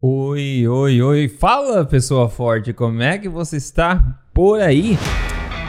Oi, 0.00 0.64
oi, 0.68 1.02
oi. 1.02 1.28
Fala, 1.28 1.84
pessoa 1.84 2.28
forte, 2.28 2.72
como 2.72 3.02
é 3.02 3.18
que 3.18 3.28
você 3.28 3.56
está 3.56 4.00
por 4.32 4.60
aí? 4.60 4.96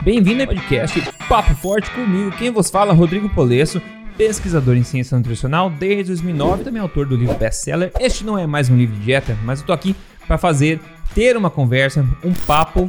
Bem-vindo 0.03 0.43
ao 0.43 0.47
podcast 0.47 1.01
Papo 1.27 1.55
Forte 1.55 1.89
comigo. 1.89 2.29
Quem 2.37 2.51
vos 2.51 2.69
fala, 2.69 2.93
Rodrigo 2.93 3.27
Polesso, 3.29 3.81
pesquisador 4.15 4.77
em 4.77 4.83
ciência 4.83 5.17
nutricional 5.17 5.71
desde 5.71 6.11
2009 6.11 6.61
e 6.61 6.63
também 6.63 6.79
autor 6.79 7.07
do 7.07 7.15
livro 7.15 7.33
best-seller. 7.39 7.91
Este 7.99 8.23
não 8.23 8.37
é 8.37 8.45
mais 8.45 8.69
um 8.69 8.77
livro 8.77 8.95
de 8.97 9.01
dieta, 9.03 9.35
mas 9.43 9.61
eu 9.61 9.65
tô 9.65 9.73
aqui 9.73 9.95
para 10.27 10.37
fazer, 10.37 10.79
ter 11.15 11.35
uma 11.35 11.49
conversa, 11.49 12.05
um 12.23 12.31
papo 12.31 12.87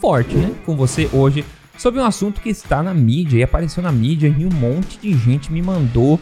forte, 0.00 0.34
né, 0.36 0.54
com 0.64 0.74
você 0.74 1.06
hoje 1.12 1.44
sobre 1.76 2.00
um 2.00 2.04
assunto 2.04 2.40
que 2.40 2.48
está 2.48 2.82
na 2.82 2.94
mídia 2.94 3.36
e 3.36 3.42
apareceu 3.42 3.82
na 3.82 3.92
mídia 3.92 4.34
e 4.38 4.46
um 4.46 4.50
monte 4.50 4.98
de 4.98 5.12
gente 5.12 5.52
me 5.52 5.60
mandou 5.60 6.18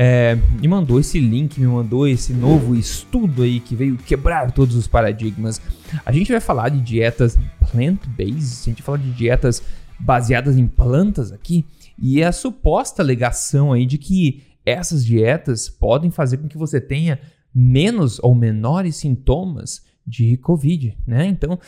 é, 0.00 0.38
me 0.60 0.68
mandou 0.68 1.00
esse 1.00 1.18
link, 1.18 1.60
me 1.60 1.66
mandou 1.66 2.06
esse 2.06 2.32
novo 2.32 2.76
estudo 2.76 3.42
aí 3.42 3.58
que 3.58 3.74
veio 3.74 3.96
quebrar 3.96 4.52
todos 4.52 4.76
os 4.76 4.86
paradigmas. 4.86 5.60
A 6.06 6.12
gente 6.12 6.30
vai 6.30 6.40
falar 6.40 6.68
de 6.68 6.80
dietas 6.80 7.36
plant-based, 7.72 8.62
a 8.62 8.70
gente 8.70 8.82
vai 8.82 8.86
falar 8.86 8.98
de 8.98 9.10
dietas 9.10 9.60
baseadas 9.98 10.56
em 10.56 10.68
plantas 10.68 11.32
aqui, 11.32 11.66
e 12.00 12.22
a 12.22 12.30
suposta 12.30 13.02
alegação 13.02 13.72
aí 13.72 13.84
de 13.84 13.98
que 13.98 14.44
essas 14.64 15.04
dietas 15.04 15.68
podem 15.68 16.12
fazer 16.12 16.36
com 16.36 16.46
que 16.46 16.56
você 16.56 16.80
tenha 16.80 17.18
menos 17.52 18.20
ou 18.22 18.36
menores 18.36 18.94
sintomas 18.94 19.82
de 20.06 20.36
Covid, 20.36 20.96
né? 21.04 21.26
Então, 21.26 21.58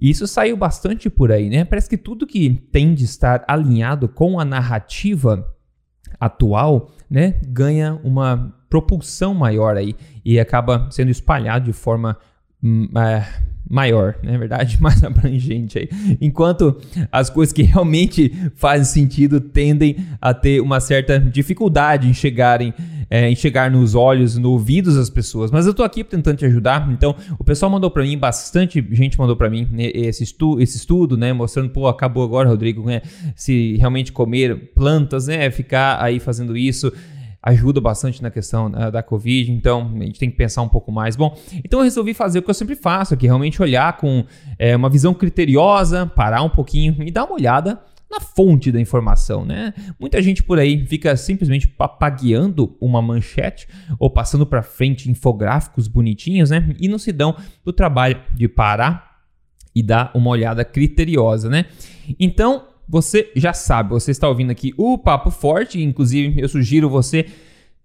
isso 0.00 0.26
saiu 0.28 0.56
bastante 0.56 1.10
por 1.10 1.32
aí, 1.32 1.50
né? 1.50 1.64
Parece 1.64 1.88
que 1.88 1.96
tudo 1.96 2.28
que 2.28 2.50
tem 2.70 2.94
de 2.94 3.04
estar 3.04 3.44
alinhado 3.48 4.08
com 4.08 4.38
a 4.38 4.44
narrativa 4.44 5.51
atual, 6.22 6.88
né, 7.10 7.40
ganha 7.48 7.98
uma 8.04 8.54
propulsão 8.70 9.34
maior 9.34 9.76
aí 9.76 9.96
e 10.24 10.38
acaba 10.38 10.88
sendo 10.88 11.10
espalhado 11.10 11.64
de 11.64 11.72
forma 11.72 12.16
hum, 12.62 12.88
é, 12.96 13.26
maior, 13.72 14.16
na 14.22 14.32
né, 14.32 14.38
verdade, 14.38 14.76
mais 14.82 15.02
abrangente 15.02 15.78
aí. 15.78 15.88
Enquanto 16.20 16.76
as 17.10 17.30
coisas 17.30 17.54
que 17.54 17.62
realmente 17.62 18.30
fazem 18.54 18.84
sentido 18.84 19.40
tendem 19.40 19.96
a 20.20 20.34
ter 20.34 20.60
uma 20.60 20.78
certa 20.78 21.18
dificuldade 21.18 22.06
em 22.06 22.12
chegarem 22.12 22.74
é, 23.08 23.28
em 23.28 23.36
chegar 23.36 23.70
nos 23.70 23.94
olhos, 23.94 24.38
nos 24.38 24.50
ouvidos 24.50 24.96
das 24.96 25.10
pessoas. 25.10 25.50
Mas 25.50 25.66
eu 25.66 25.74
tô 25.74 25.82
aqui 25.82 26.02
tentando 26.02 26.38
te 26.38 26.46
ajudar. 26.46 26.90
Então, 26.90 27.14
o 27.38 27.44
pessoal 27.44 27.70
mandou 27.70 27.90
para 27.90 28.02
mim, 28.02 28.16
bastante 28.16 28.82
gente 28.92 29.18
mandou 29.18 29.36
para 29.36 29.50
mim 29.50 29.68
né, 29.70 29.90
esse, 29.92 30.22
estu 30.22 30.58
esse 30.58 30.78
estudo, 30.78 31.14
né? 31.14 31.30
Mostrando, 31.30 31.68
pô, 31.68 31.88
acabou 31.88 32.24
agora, 32.24 32.48
Rodrigo, 32.48 32.82
né? 32.86 33.02
Se 33.36 33.76
realmente 33.76 34.12
comer 34.12 34.72
plantas, 34.74 35.26
né? 35.26 35.50
Ficar 35.50 36.02
aí 36.02 36.18
fazendo 36.18 36.56
isso 36.56 36.90
ajuda 37.42 37.80
bastante 37.80 38.22
na 38.22 38.30
questão 38.30 38.66
uh, 38.66 38.90
da 38.90 39.02
Covid, 39.02 39.50
então 39.50 39.90
a 39.96 40.04
gente 40.04 40.18
tem 40.18 40.30
que 40.30 40.36
pensar 40.36 40.62
um 40.62 40.68
pouco 40.68 40.92
mais. 40.92 41.16
Bom, 41.16 41.36
então 41.64 41.80
eu 41.80 41.84
resolvi 41.84 42.14
fazer 42.14 42.38
o 42.38 42.42
que 42.42 42.50
eu 42.50 42.54
sempre 42.54 42.76
faço, 42.76 43.16
que 43.16 43.26
é 43.26 43.28
realmente 43.28 43.60
olhar 43.60 43.96
com 43.96 44.24
é, 44.58 44.76
uma 44.76 44.88
visão 44.88 45.12
criteriosa, 45.12 46.06
parar 46.06 46.42
um 46.42 46.48
pouquinho 46.48 46.96
e 47.02 47.10
dar 47.10 47.24
uma 47.24 47.34
olhada 47.34 47.80
na 48.12 48.20
fonte 48.20 48.70
da 48.70 48.78
informação, 48.78 49.42
né? 49.42 49.72
Muita 49.98 50.20
gente 50.20 50.42
por 50.42 50.58
aí 50.58 50.86
fica 50.86 51.16
simplesmente 51.16 51.66
papagueando 51.66 52.76
uma 52.78 53.00
manchete 53.00 53.66
ou 53.98 54.10
passando 54.10 54.44
para 54.44 54.62
frente 54.62 55.10
infográficos 55.10 55.88
bonitinhos, 55.88 56.50
né? 56.50 56.76
E 56.78 56.88
não 56.88 56.98
se 56.98 57.10
dão 57.10 57.34
o 57.64 57.72
trabalho 57.72 58.20
de 58.34 58.46
parar 58.48 59.12
e 59.74 59.82
dar 59.82 60.10
uma 60.14 60.28
olhada 60.28 60.62
criteriosa, 60.62 61.48
né? 61.48 61.64
Então, 62.20 62.66
você 62.88 63.30
já 63.34 63.52
sabe, 63.52 63.90
você 63.90 64.10
está 64.10 64.28
ouvindo 64.28 64.50
aqui 64.50 64.74
o 64.76 64.98
Papo 64.98 65.30
Forte, 65.30 65.82
inclusive 65.82 66.40
eu 66.40 66.48
sugiro 66.48 66.88
você 66.90 67.26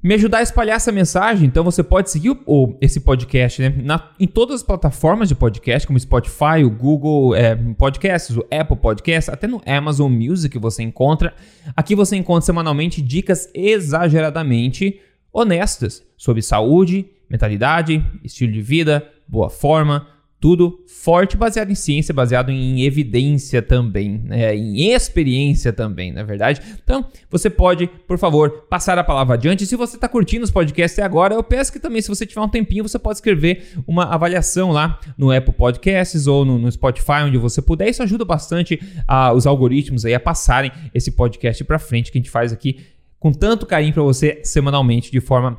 me 0.02 0.14
ajudar 0.14 0.40
a 0.40 0.42
espalhar 0.42 0.78
essa 0.78 0.92
mensagem. 0.92 1.48
Então 1.48 1.64
você 1.64 1.84
pode 1.84 2.10
seguir 2.10 2.38
o, 2.46 2.78
esse 2.80 3.00
podcast 3.00 3.62
né, 3.62 3.74
na, 3.84 4.12
em 4.20 4.28
todas 4.28 4.58
as 4.58 4.64
plataformas 4.64 5.28
de 5.28 5.36
podcast, 5.36 5.88
como 5.88 6.00
Spotify, 6.00 6.64
o 6.64 6.70
Google 6.70 7.36
é, 7.36 7.56
Podcasts, 7.56 8.36
o 8.36 8.46
Apple 8.52 8.78
Podcasts, 8.78 9.30
até 9.30 9.48
no 9.48 9.62
Amazon 9.66 10.12
Music 10.12 10.58
você 10.58 10.84
encontra. 10.84 11.34
Aqui 11.76 11.96
você 11.96 12.16
encontra 12.16 12.46
semanalmente 12.46 13.02
dicas 13.02 13.50
exageradamente 13.54 15.00
honestas 15.34 16.04
sobre 16.16 16.42
saúde, 16.42 17.06
mentalidade, 17.30 18.04
estilo 18.24 18.52
de 18.52 18.62
vida, 18.62 19.08
boa 19.28 19.50
forma 19.50 20.17
tudo 20.40 20.84
forte, 20.88 21.36
baseado 21.36 21.72
em 21.72 21.76
ciência, 21.76 22.14
baseado 22.14 22.52
em 22.52 22.84
evidência 22.84 23.60
também, 23.60 24.22
né? 24.24 24.56
em 24.56 24.92
experiência 24.92 25.74
também, 25.74 26.12
na 26.12 26.22
é 26.22 26.24
verdade. 26.24 26.62
Então, 26.84 27.08
você 27.30 27.50
pode, 27.50 27.88
por 28.08 28.20
favor, 28.20 28.66
passar 28.70 29.00
a 29.00 29.04
palavra 29.04 29.34
adiante. 29.34 29.66
Se 29.66 29.76
você 29.76 29.96
está 29.96 30.08
curtindo 30.08 30.44
os 30.44 30.52
podcasts 30.52 30.98
até 30.98 31.04
agora, 31.04 31.34
eu 31.34 31.44
peço 31.44 31.72
que 31.72 31.80
também, 31.80 32.02
se 32.02 32.08
você 32.08 32.26
tiver 32.26 32.42
um 32.42 32.50
tempinho, 32.50 32.88
você 32.88 33.00
pode 33.00 33.18
escrever 33.18 33.74
uma 33.88 34.06
avaliação 34.06 34.72
lá 34.72 35.00
no 35.18 35.32
Apple 35.32 35.54
Podcasts 35.54 36.28
ou 36.28 36.46
no, 36.46 36.60
no 36.60 36.72
Spotify, 36.72 37.24
onde 37.26 37.38
você 37.38 37.60
puder. 37.60 37.90
Isso 37.90 38.04
ajuda 38.04 38.24
bastante 38.24 38.80
a, 39.08 39.34
os 39.34 39.48
algoritmos 39.48 40.06
aí 40.06 40.14
a 40.14 40.20
passarem 40.20 40.72
esse 40.94 41.12
podcast 41.12 41.64
para 41.64 41.80
frente 41.80 42.12
que 42.12 42.18
a 42.18 42.22
gente 42.22 42.30
faz 42.30 42.54
aqui 42.54 42.80
com 43.20 43.32
tanto 43.32 43.66
carinho 43.66 43.94
para 43.94 44.04
você 44.04 44.42
semanalmente, 44.44 45.12
de 45.12 45.20
forma 45.20 45.58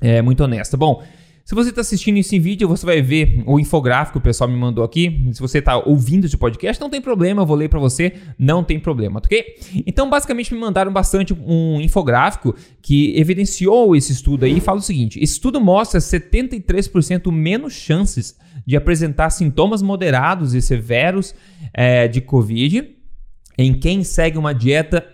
é, 0.00 0.22
muito 0.22 0.42
honesta. 0.42 0.74
Bom, 0.76 1.02
se 1.46 1.54
você 1.54 1.68
está 1.68 1.80
assistindo 1.80 2.16
isso 2.16 2.34
em 2.34 2.40
vídeo, 2.40 2.66
você 2.66 2.84
vai 2.84 3.00
ver 3.00 3.44
o 3.46 3.60
infográfico 3.60 4.14
que 4.14 4.18
o 4.18 4.20
pessoal 4.20 4.50
me 4.50 4.56
mandou 4.56 4.82
aqui. 4.82 5.30
Se 5.32 5.40
você 5.40 5.58
está 5.58 5.78
ouvindo 5.78 6.24
esse 6.24 6.36
podcast, 6.36 6.80
não 6.80 6.90
tem 6.90 7.00
problema, 7.00 7.42
eu 7.42 7.46
vou 7.46 7.56
ler 7.56 7.68
para 7.68 7.78
você, 7.78 8.14
não 8.36 8.64
tem 8.64 8.80
problema, 8.80 9.20
ok? 9.20 9.54
Então, 9.86 10.10
basicamente, 10.10 10.52
me 10.52 10.58
mandaram 10.58 10.92
bastante 10.92 11.32
um 11.32 11.80
infográfico 11.80 12.52
que 12.82 13.16
evidenciou 13.16 13.94
esse 13.94 14.10
estudo 14.10 14.44
aí 14.44 14.56
e 14.56 14.60
fala 14.60 14.80
o 14.80 14.82
seguinte: 14.82 15.20
esse 15.22 15.34
estudo 15.34 15.60
mostra 15.60 16.00
73% 16.00 17.30
menos 17.30 17.74
chances 17.74 18.36
de 18.66 18.76
apresentar 18.76 19.30
sintomas 19.30 19.82
moderados 19.82 20.52
e 20.52 20.60
severos 20.60 21.32
é, 21.72 22.08
de 22.08 22.20
Covid 22.20 22.96
em 23.58 23.72
quem 23.72 24.04
segue 24.04 24.36
uma 24.36 24.52
dieta 24.52 25.04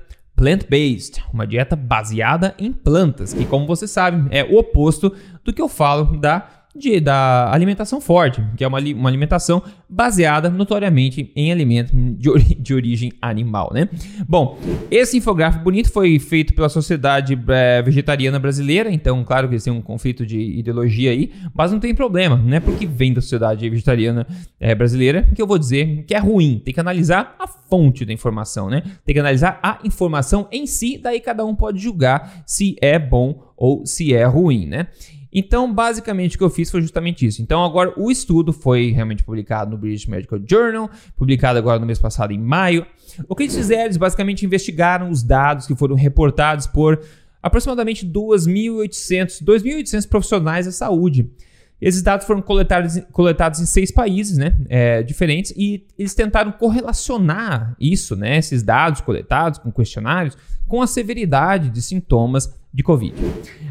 plant-based, 0.42 1.22
uma 1.32 1.46
dieta 1.46 1.76
baseada 1.76 2.52
em 2.58 2.72
plantas, 2.72 3.32
que, 3.32 3.44
como 3.44 3.64
você 3.64 3.86
sabe, 3.86 4.26
é 4.36 4.42
o 4.42 4.58
oposto 4.58 5.14
do 5.44 5.52
que 5.52 5.62
eu 5.62 5.68
falo 5.68 6.16
da 6.18 6.48
de, 6.74 7.00
da 7.00 7.52
alimentação 7.52 8.00
forte, 8.00 8.42
que 8.56 8.64
é 8.64 8.66
uma, 8.66 8.78
uma 8.78 9.08
alimentação 9.08 9.62
baseada 9.88 10.48
notoriamente 10.48 11.30
em 11.36 11.52
alimentos 11.52 11.92
de, 12.16 12.30
ori 12.30 12.44
de, 12.58 12.74
origem 12.74 13.12
animal, 13.20 13.70
né? 13.74 13.88
Bom, 14.26 14.58
esse 14.90 15.18
infográfico 15.18 15.62
bonito 15.62 15.92
foi 15.92 16.18
feito 16.18 16.54
pela 16.54 16.70
Sociedade 16.70 17.38
é, 17.48 17.82
Vegetariana 17.82 18.38
Brasileira, 18.38 18.90
então, 18.90 19.22
claro 19.22 19.48
que 19.48 19.58
têm 19.58 19.72
um 19.72 19.82
conflito 19.82 20.24
de 20.24 20.40
ideologia 20.40 21.10
aí, 21.10 21.30
mas 21.54 21.70
não 21.70 21.78
tem 21.78 21.94
problema, 21.94 22.36
não 22.36 22.56
é 22.56 22.60
porque 22.60 22.86
vem 22.86 23.12
da 23.12 23.20
Sociedade 23.20 23.68
Vegetariana 23.68 24.26
é, 24.58 24.74
Brasileira 24.74 25.28
que 25.34 25.42
eu 25.42 25.46
vou 25.46 25.58
dizer 25.58 26.04
que 26.06 26.14
é 26.14 26.18
ruim. 26.18 26.60
Tem 26.64 26.72
que 26.72 26.80
analisar 26.80 27.36
a 27.38 27.46
fonte 27.72 28.04
da 28.04 28.12
informação, 28.12 28.68
né? 28.68 28.82
Tem 29.02 29.14
que 29.14 29.18
analisar 29.18 29.58
a 29.62 29.78
informação 29.82 30.46
em 30.52 30.66
si, 30.66 30.98
daí 30.98 31.18
cada 31.20 31.42
um 31.42 31.54
pode 31.54 31.78
julgar 31.78 32.44
se 32.44 32.76
é 32.82 32.98
bom 32.98 33.42
ou 33.56 33.86
se 33.86 34.12
é 34.12 34.26
ruim, 34.26 34.66
né? 34.66 34.88
Então, 35.32 35.72
basicamente, 35.72 36.36
o 36.36 36.38
que 36.38 36.44
eu 36.44 36.50
fiz 36.50 36.70
foi 36.70 36.82
justamente 36.82 37.24
isso. 37.24 37.40
Então, 37.40 37.64
agora 37.64 37.94
o 37.96 38.10
estudo 38.10 38.52
foi 38.52 38.90
realmente 38.90 39.24
publicado 39.24 39.70
no 39.70 39.78
British 39.78 40.04
Medical 40.04 40.38
Journal, 40.46 40.90
publicado 41.16 41.58
agora 41.58 41.78
no 41.78 41.86
mês 41.86 41.98
passado, 41.98 42.34
em 42.34 42.38
maio. 42.38 42.84
O 43.26 43.34
que 43.34 43.44
eles 43.44 43.56
fizeram? 43.56 43.84
Eles 43.84 43.96
basicamente 43.96 44.44
investigaram 44.44 45.08
os 45.08 45.22
dados 45.22 45.66
que 45.66 45.74
foram 45.74 45.96
reportados 45.96 46.66
por 46.66 47.00
aproximadamente 47.42 48.06
2.800, 48.06 49.42
2.800 49.42 50.06
profissionais 50.06 50.66
da 50.66 50.72
saúde. 50.72 51.30
Esses 51.82 52.00
dados 52.00 52.24
foram 52.24 52.40
coletados, 52.40 52.96
coletados 53.10 53.58
em 53.58 53.66
seis 53.66 53.90
países 53.90 54.38
né, 54.38 54.56
é, 54.68 55.02
diferentes 55.02 55.52
e 55.56 55.84
eles 55.98 56.14
tentaram 56.14 56.52
correlacionar 56.52 57.74
isso, 57.80 58.14
né, 58.14 58.38
esses 58.38 58.62
dados 58.62 59.00
coletados 59.00 59.58
com 59.58 59.72
questionários, 59.72 60.38
com 60.68 60.80
a 60.80 60.86
severidade 60.86 61.70
de 61.70 61.82
sintomas 61.82 62.56
de 62.72 62.84
Covid. 62.84 63.14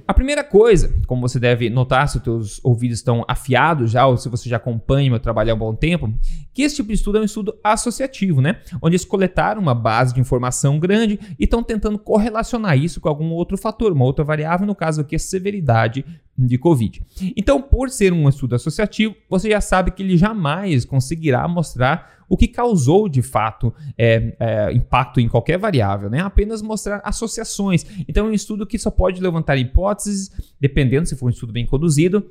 A 0.05 0.13
primeira 0.13 0.43
coisa, 0.43 0.93
como 1.07 1.21
você 1.21 1.39
deve 1.39 1.69
notar 1.69 2.07
se 2.09 2.17
os 2.17 2.23
seus 2.23 2.59
ouvidos 2.63 2.97
estão 2.97 3.23
afiados 3.27 3.91
já, 3.91 4.05
ou 4.05 4.17
se 4.17 4.27
você 4.27 4.49
já 4.49 4.57
acompanha 4.57 5.09
meu 5.09 5.19
trabalho 5.19 5.51
há 5.51 5.55
um 5.55 5.57
bom 5.57 5.73
tempo, 5.73 6.13
que 6.53 6.63
esse 6.63 6.75
tipo 6.75 6.89
de 6.89 6.95
estudo 6.95 7.17
é 7.17 7.21
um 7.21 7.25
estudo 7.25 7.57
associativo, 7.63 8.41
né? 8.41 8.59
Onde 8.81 8.95
eles 8.95 9.05
coletaram 9.05 9.61
uma 9.61 9.73
base 9.73 10.13
de 10.13 10.19
informação 10.19 10.79
grande 10.79 11.19
e 11.39 11.43
estão 11.43 11.63
tentando 11.63 11.97
correlacionar 11.97 12.77
isso 12.77 12.99
com 12.99 13.09
algum 13.09 13.31
outro 13.31 13.57
fator, 13.57 13.91
uma 13.91 14.05
outra 14.05 14.23
variável, 14.23 14.67
no 14.67 14.75
caso 14.75 15.01
aqui 15.01 15.15
a 15.15 15.19
severidade 15.19 16.05
de 16.37 16.57
Covid. 16.57 17.01
Então, 17.35 17.61
por 17.61 17.89
ser 17.89 18.11
um 18.13 18.27
estudo 18.27 18.55
associativo, 18.55 19.15
você 19.29 19.49
já 19.49 19.61
sabe 19.61 19.91
que 19.91 20.01
ele 20.01 20.17
jamais 20.17 20.85
conseguirá 20.85 21.47
mostrar 21.47 22.21
o 22.27 22.37
que 22.37 22.47
causou 22.47 23.09
de 23.09 23.21
fato 23.21 23.73
é, 23.97 24.35
é, 24.39 24.73
impacto 24.73 25.19
em 25.19 25.27
qualquer 25.27 25.57
variável, 25.57 26.09
né? 26.09 26.21
Apenas 26.21 26.61
mostrar 26.61 27.01
associações. 27.03 27.85
Então, 28.07 28.27
é 28.27 28.29
um 28.29 28.33
estudo 28.33 28.65
que 28.65 28.79
só 28.79 28.89
pode 28.89 29.21
levantar 29.21 29.57
hipóteses, 29.57 30.31
dependendo 30.59 31.05
se 31.05 31.15
for 31.15 31.27
um 31.27 31.29
estudo 31.29 31.53
bem 31.53 31.65
conduzido, 31.65 32.25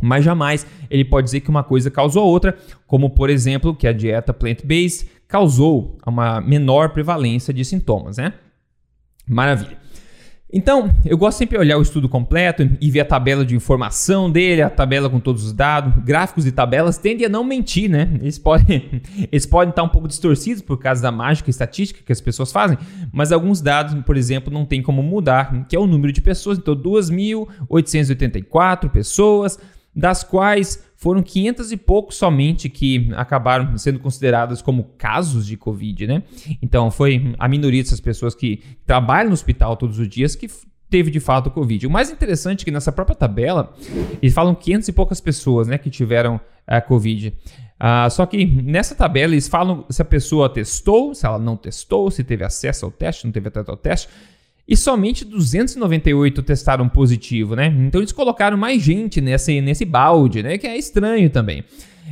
mas 0.00 0.24
jamais 0.24 0.66
ele 0.90 1.04
pode 1.04 1.26
dizer 1.26 1.40
que 1.40 1.50
uma 1.50 1.62
coisa 1.62 1.90
causou 1.90 2.26
outra, 2.26 2.56
como 2.86 3.10
por 3.10 3.30
exemplo 3.30 3.74
que 3.74 3.86
a 3.86 3.92
dieta 3.92 4.32
plant-based 4.32 5.08
causou 5.26 5.98
uma 6.06 6.40
menor 6.40 6.90
prevalência 6.90 7.52
de 7.52 7.64
sintomas, 7.64 8.16
né? 8.16 8.32
Maravilha. 9.26 9.78
Então, 10.50 10.90
eu 11.04 11.18
gosto 11.18 11.36
sempre 11.36 11.58
de 11.58 11.60
olhar 11.60 11.76
o 11.76 11.82
estudo 11.82 12.08
completo 12.08 12.66
e 12.80 12.90
ver 12.90 13.00
a 13.00 13.04
tabela 13.04 13.44
de 13.44 13.54
informação 13.54 14.30
dele, 14.30 14.62
a 14.62 14.70
tabela 14.70 15.10
com 15.10 15.20
todos 15.20 15.44
os 15.44 15.52
dados. 15.52 16.02
Gráficos 16.02 16.46
e 16.46 16.52
tabelas 16.52 16.96
tendem 16.96 17.26
a 17.26 17.28
não 17.28 17.44
mentir, 17.44 17.90
né? 17.90 18.08
Eles 18.14 18.38
podem, 18.38 19.02
eles 19.30 19.44
podem 19.44 19.68
estar 19.68 19.82
um 19.82 19.90
pouco 19.90 20.08
distorcidos 20.08 20.62
por 20.62 20.78
causa 20.78 21.02
da 21.02 21.12
mágica 21.12 21.50
estatística 21.50 22.00
que 22.02 22.12
as 22.12 22.22
pessoas 22.22 22.50
fazem, 22.50 22.78
mas 23.12 23.30
alguns 23.30 23.60
dados, 23.60 23.94
por 24.04 24.16
exemplo, 24.16 24.50
não 24.50 24.64
tem 24.64 24.80
como 24.80 25.02
mudar, 25.02 25.66
que 25.68 25.76
é 25.76 25.78
o 25.78 25.86
número 25.86 26.14
de 26.14 26.22
pessoas. 26.22 26.56
Então, 26.56 26.74
2.884 26.74 28.88
pessoas, 28.88 29.58
das 29.94 30.22
quais 30.22 30.82
foram 30.96 31.22
500 31.22 31.72
e 31.72 31.76
poucos 31.76 32.16
somente 32.16 32.68
que 32.68 33.10
acabaram 33.14 33.76
sendo 33.78 34.00
consideradas 34.00 34.60
como 34.60 34.84
casos 34.98 35.46
de 35.46 35.56
Covid, 35.56 36.06
né? 36.06 36.22
Então 36.60 36.90
foi 36.90 37.34
a 37.38 37.48
minoria 37.48 37.82
dessas 37.82 38.00
pessoas 38.00 38.34
que 38.34 38.62
trabalham 38.84 39.28
no 39.28 39.34
hospital 39.34 39.76
todos 39.76 39.98
os 39.98 40.08
dias 40.08 40.34
que 40.34 40.48
teve 40.90 41.10
de 41.10 41.20
fato 41.20 41.50
Covid. 41.50 41.86
O 41.86 41.90
mais 41.90 42.10
interessante 42.10 42.62
é 42.62 42.64
que 42.64 42.70
nessa 42.70 42.90
própria 42.90 43.14
tabela 43.14 43.74
eles 44.20 44.34
falam 44.34 44.54
500 44.54 44.88
e 44.88 44.92
poucas 44.92 45.20
pessoas, 45.20 45.68
né, 45.68 45.78
que 45.78 45.90
tiveram 45.90 46.40
a 46.66 46.80
Covid. 46.80 47.28
Uh, 47.28 48.10
só 48.10 48.26
que 48.26 48.44
nessa 48.44 48.94
tabela 48.94 49.34
eles 49.34 49.46
falam 49.46 49.84
se 49.88 50.02
a 50.02 50.04
pessoa 50.04 50.48
testou, 50.48 51.14
se 51.14 51.24
ela 51.24 51.38
não 51.38 51.56
testou, 51.56 52.10
se 52.10 52.24
teve 52.24 52.44
acesso 52.44 52.84
ao 52.84 52.90
teste, 52.90 53.24
não 53.24 53.32
teve 53.32 53.48
acesso 53.48 53.70
ao 53.70 53.76
teste 53.76 54.08
e 54.68 54.76
somente 54.76 55.24
298 55.24 56.42
testaram 56.42 56.88
positivo, 56.88 57.56
né? 57.56 57.74
Então 57.86 58.00
eles 58.00 58.12
colocaram 58.12 58.56
mais 58.56 58.82
gente 58.82 59.20
nesse, 59.20 59.60
nesse 59.62 59.84
balde, 59.84 60.42
né? 60.42 60.58
Que 60.58 60.66
é 60.66 60.76
estranho 60.76 61.30
também 61.30 61.64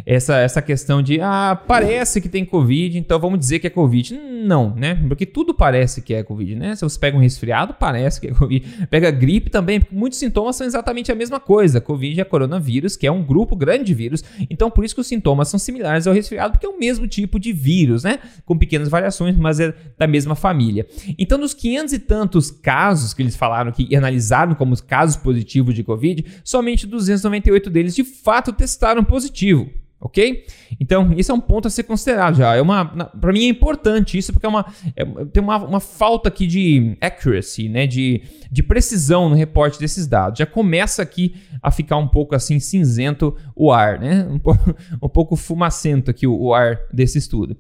essa, 0.05 0.39
essa 0.39 0.61
questão 0.61 1.03
de, 1.03 1.21
ah, 1.21 1.61
parece 1.67 2.21
que 2.21 2.29
tem 2.29 2.45
Covid, 2.45 2.99
então 2.99 3.19
vamos 3.19 3.39
dizer 3.39 3.59
que 3.59 3.67
é 3.67 3.71
Covid. 3.71 4.15
Não, 4.15 4.75
né? 4.75 4.95
Porque 5.09 5.25
tudo 5.25 5.55
parece 5.55 6.03
que 6.03 6.15
é 6.15 6.23
Covid, 6.23 6.55
né? 6.57 6.75
Se 6.77 6.83
você 6.83 6.99
pega 6.99 7.17
um 7.17 7.21
resfriado, 7.21 7.75
parece 7.75 8.21
que 8.21 8.29
é 8.29 8.35
Covid. 8.35 8.87
Pega 8.91 9.11
gripe 9.11 9.51
também, 9.51 9.81
porque 9.81 9.95
muitos 9.95 10.19
sintomas 10.19 10.57
são 10.57 10.67
exatamente 10.67 11.11
a 11.11 11.15
mesma 11.15 11.41
coisa. 11.41 11.81
Covid 11.81 12.21
é 12.21 12.25
coronavírus, 12.25 12.97
que 12.97 13.07
é 13.07 13.13
um 13.13 13.23
grupo 13.23 13.57
grande 13.57 13.85
de 13.85 13.95
vírus, 13.95 14.25
então 14.51 14.71
por 14.71 14.85
isso 14.85 14.95
que 14.95 15.01
os 15.01 15.07
sintomas 15.07 15.49
são 15.49 15.59
similares 15.59 16.07
ao 16.07 16.15
resfriado, 16.15 16.53
porque 16.53 16.67
é 16.67 16.69
o 16.69 16.79
mesmo 16.79 17.07
tipo 17.07 17.39
de 17.39 17.53
vírus, 17.53 18.05
né? 18.05 18.19
Com 18.45 18.57
pequenas 18.59 18.89
variações, 18.89 19.37
mas 19.37 19.61
é 19.61 19.75
da 19.99 20.07
mesma 20.07 20.35
família. 20.35 20.87
Então, 21.19 21.39
dos 21.39 21.55
500 21.55 21.93
e 21.93 21.99
tantos 21.99 22.51
casos 22.51 23.15
que 23.15 23.23
eles 23.23 23.37
falaram 23.37 23.73
que 23.73 23.95
analisaram 23.95 24.55
como 24.55 24.77
casos 24.83 25.17
positivos 25.17 25.75
de 25.75 25.83
Covid, 25.83 26.25
somente 26.45 26.87
298 26.87 27.71
deles 27.71 27.95
de 27.95 28.05
fato 28.05 28.53
testaram 28.53 29.03
positivo 29.03 29.71
ok? 30.01 30.45
Então, 30.79 31.13
isso 31.15 31.33
é 31.33 31.35
um 31.35 31.41
ponto 31.41 31.67
a 31.69 31.71
ser 31.71 31.85
considerado 31.85 32.37
já. 32.37 32.55
É 32.55 32.61
uma, 32.61 32.85
para 32.85 33.33
mim 33.33 33.47
é 33.47 33.49
importante 33.49 34.19
isso 34.19 34.33
porque 34.33 34.47
é 34.47 34.49
uma, 34.49 34.67
é, 34.95 35.05
tem 35.27 35.43
uma, 35.43 35.57
uma 35.59 35.81
falta 35.81 36.29
aqui 36.29 36.47
de 36.47 36.97
accuracy, 37.01 37.69
né? 37.69 37.87
De, 37.87 38.23
de 38.51 38.63
precisão 38.63 39.29
no 39.29 39.35
reporte 39.35 39.79
desses 39.79 40.07
dados. 40.07 40.39
Já 40.39 40.47
começa 40.47 41.03
aqui 41.03 41.35
a 41.63 41.71
ficar 41.71 41.97
um 41.97 42.09
pouco 42.09 42.35
assim 42.35 42.61
cinzento 42.61 43.37
o 43.55 43.73
ar, 43.73 43.99
né? 43.99 44.27
Um, 44.37 44.39
pouco, 44.39 44.77
um 45.03 45.09
pouco 45.09 45.37
fumacento 45.37 46.11
aqui 46.11 46.27
o, 46.27 46.37
o 46.37 46.55
ar 46.55 46.79
desse 46.93 47.17
estudo. 47.17 47.57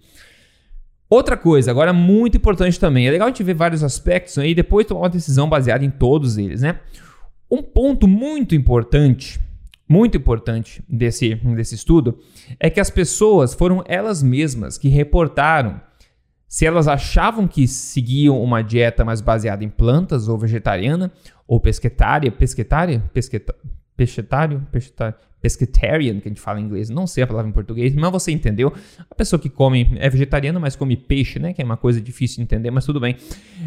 Outra 1.08 1.36
coisa, 1.36 1.70
agora 1.70 1.92
muito 1.92 2.36
importante 2.36 2.78
também, 2.78 3.06
é 3.06 3.10
legal 3.10 3.28
a 3.28 3.30
gente 3.30 3.42
ver 3.42 3.54
vários 3.54 3.82
aspectos 3.82 4.36
e 4.36 4.54
depois 4.54 4.86
tomar 4.86 5.02
uma 5.02 5.08
decisão 5.08 5.48
baseada 5.48 5.84
em 5.84 5.90
todos 5.90 6.36
eles, 6.36 6.60
né? 6.60 6.80
Um 7.50 7.62
ponto 7.62 8.08
muito 8.08 8.54
importante 8.54 9.40
muito 9.88 10.16
importante 10.16 10.82
desse, 10.88 11.34
desse 11.34 11.74
estudo 11.74 12.18
é 12.58 12.68
que 12.68 12.80
as 12.80 12.90
pessoas 12.90 13.54
foram 13.54 13.84
elas 13.86 14.22
mesmas 14.22 14.76
que 14.76 14.88
reportaram 14.88 15.80
se 16.48 16.64
elas 16.64 16.86
achavam 16.86 17.46
que 17.46 17.66
seguiam 17.66 18.40
uma 18.42 18.62
dieta 18.62 19.04
mais 19.04 19.20
baseada 19.20 19.64
em 19.64 19.68
plantas 19.68 20.28
ou 20.28 20.38
vegetariana 20.38 21.12
ou 21.46 21.60
pesquetária, 21.60 22.30
pesquetária, 22.30 23.02
pesqueta, 23.12 23.54
pesquetário, 23.96 24.66
pesquetário, 24.70 25.16
pescetarian, 25.40 26.18
que 26.20 26.28
a 26.28 26.30
gente 26.30 26.40
fala 26.40 26.60
em 26.60 26.64
inglês, 26.64 26.90
não 26.90 27.06
sei 27.06 27.22
a 27.22 27.26
palavra 27.26 27.48
em 27.48 27.52
português, 27.52 27.94
mas 27.94 28.10
você 28.10 28.32
entendeu. 28.32 28.72
A 29.08 29.14
pessoa 29.14 29.38
que 29.38 29.48
come 29.48 29.96
é 29.98 30.10
vegetariana, 30.10 30.58
mas 30.58 30.74
come 30.74 30.96
peixe, 30.96 31.38
né? 31.38 31.52
Que 31.52 31.62
é 31.62 31.64
uma 31.64 31.76
coisa 31.76 32.00
difícil 32.00 32.36
de 32.36 32.42
entender, 32.42 32.70
mas 32.70 32.84
tudo 32.84 32.98
bem. 32.98 33.16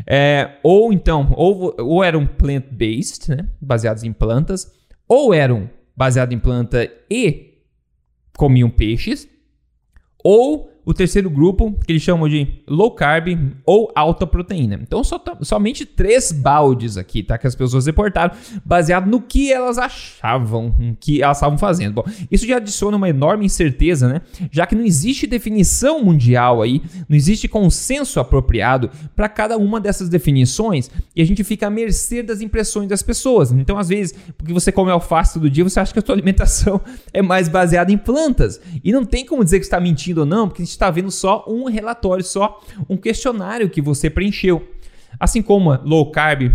É, 0.06 0.58
ou 0.64 0.92
então, 0.92 1.32
ou, 1.36 1.76
ou 1.80 2.04
eram 2.04 2.26
plant-based, 2.26 3.30
né? 3.30 3.48
Baseados 3.62 4.04
em 4.04 4.12
plantas, 4.12 4.72
ou 5.08 5.34
eram 5.34 5.70
baseado 6.00 6.32
em 6.32 6.40
planta 6.40 6.90
e 7.12 7.58
comiam 8.38 8.70
peixes, 8.70 9.28
ou 10.24 10.72
o 10.90 10.94
terceiro 10.94 11.30
grupo, 11.30 11.78
que 11.86 11.92
eles 11.92 12.02
chamam 12.02 12.28
de 12.28 12.48
low 12.68 12.90
carb 12.90 13.28
ou 13.64 13.92
alta 13.94 14.26
proteína. 14.26 14.80
Então, 14.82 15.04
só, 15.04 15.24
somente 15.42 15.86
três 15.86 16.32
baldes 16.32 16.98
aqui, 16.98 17.22
tá? 17.22 17.38
Que 17.38 17.46
as 17.46 17.54
pessoas 17.54 17.86
reportaram, 17.86 18.34
baseado 18.66 19.06
no 19.06 19.22
que 19.22 19.54
elas 19.54 19.78
achavam 19.78 20.74
que 21.00 21.22
elas 21.22 21.38
estavam 21.38 21.60
fazendo. 21.60 21.94
Bom, 21.94 22.04
isso 22.32 22.48
já 22.48 22.58
adiciona 22.58 22.98
uma 22.98 23.08
enorme 23.08 23.46
incerteza, 23.46 24.08
né? 24.08 24.22
Já 24.50 24.66
que 24.66 24.74
não 24.74 24.84
existe 24.84 25.28
definição 25.28 26.04
mundial 26.04 26.60
aí, 26.60 26.82
não 27.08 27.16
existe 27.16 27.48
consenso 27.48 28.20
apropriado 28.20 28.90
para 29.16 29.30
cada 29.30 29.60
uma 29.60 29.80
dessas 29.80 30.10
definições 30.10 30.90
e 31.16 31.22
a 31.22 31.26
gente 31.26 31.44
fica 31.44 31.68
à 31.68 31.70
mercê 31.70 32.24
das 32.24 32.42
impressões 32.42 32.90
das 32.90 33.04
pessoas. 33.04 33.52
Então, 33.52 33.78
às 33.78 33.90
vezes, 33.90 34.16
porque 34.36 34.52
você 34.52 34.72
come 34.72 34.90
alface 34.90 35.36
todo 35.36 35.52
dia, 35.52 35.64
você 35.64 35.80
acha 35.80 35.94
que 35.94 36.00
a 36.00 36.02
sua 36.04 36.16
alimentação 36.18 36.82
é 37.14 37.22
mais 37.22 37.48
baseada 37.48 37.92
em 37.92 37.98
plantas. 37.98 38.60
E 38.84 38.92
não 38.92 39.06
tem 39.06 39.24
como 39.24 39.44
dizer 39.44 39.60
que 39.60 39.66
está 39.66 39.80
mentindo 39.80 40.22
ou 40.22 40.26
não, 40.26 40.48
porque 40.48 40.64
a 40.64 40.66
gente 40.66 40.79
está 40.80 40.90
vendo 40.90 41.12
só 41.12 41.44
um 41.48 41.66
relatório, 41.66 42.24
só 42.24 42.62
um 42.90 42.96
questionário 42.96 43.70
que 43.70 43.82
você 43.82 44.10
preencheu. 44.10 44.66
Assim 45.20 45.42
como 45.42 45.74
low 45.84 46.10
carb 46.12 46.52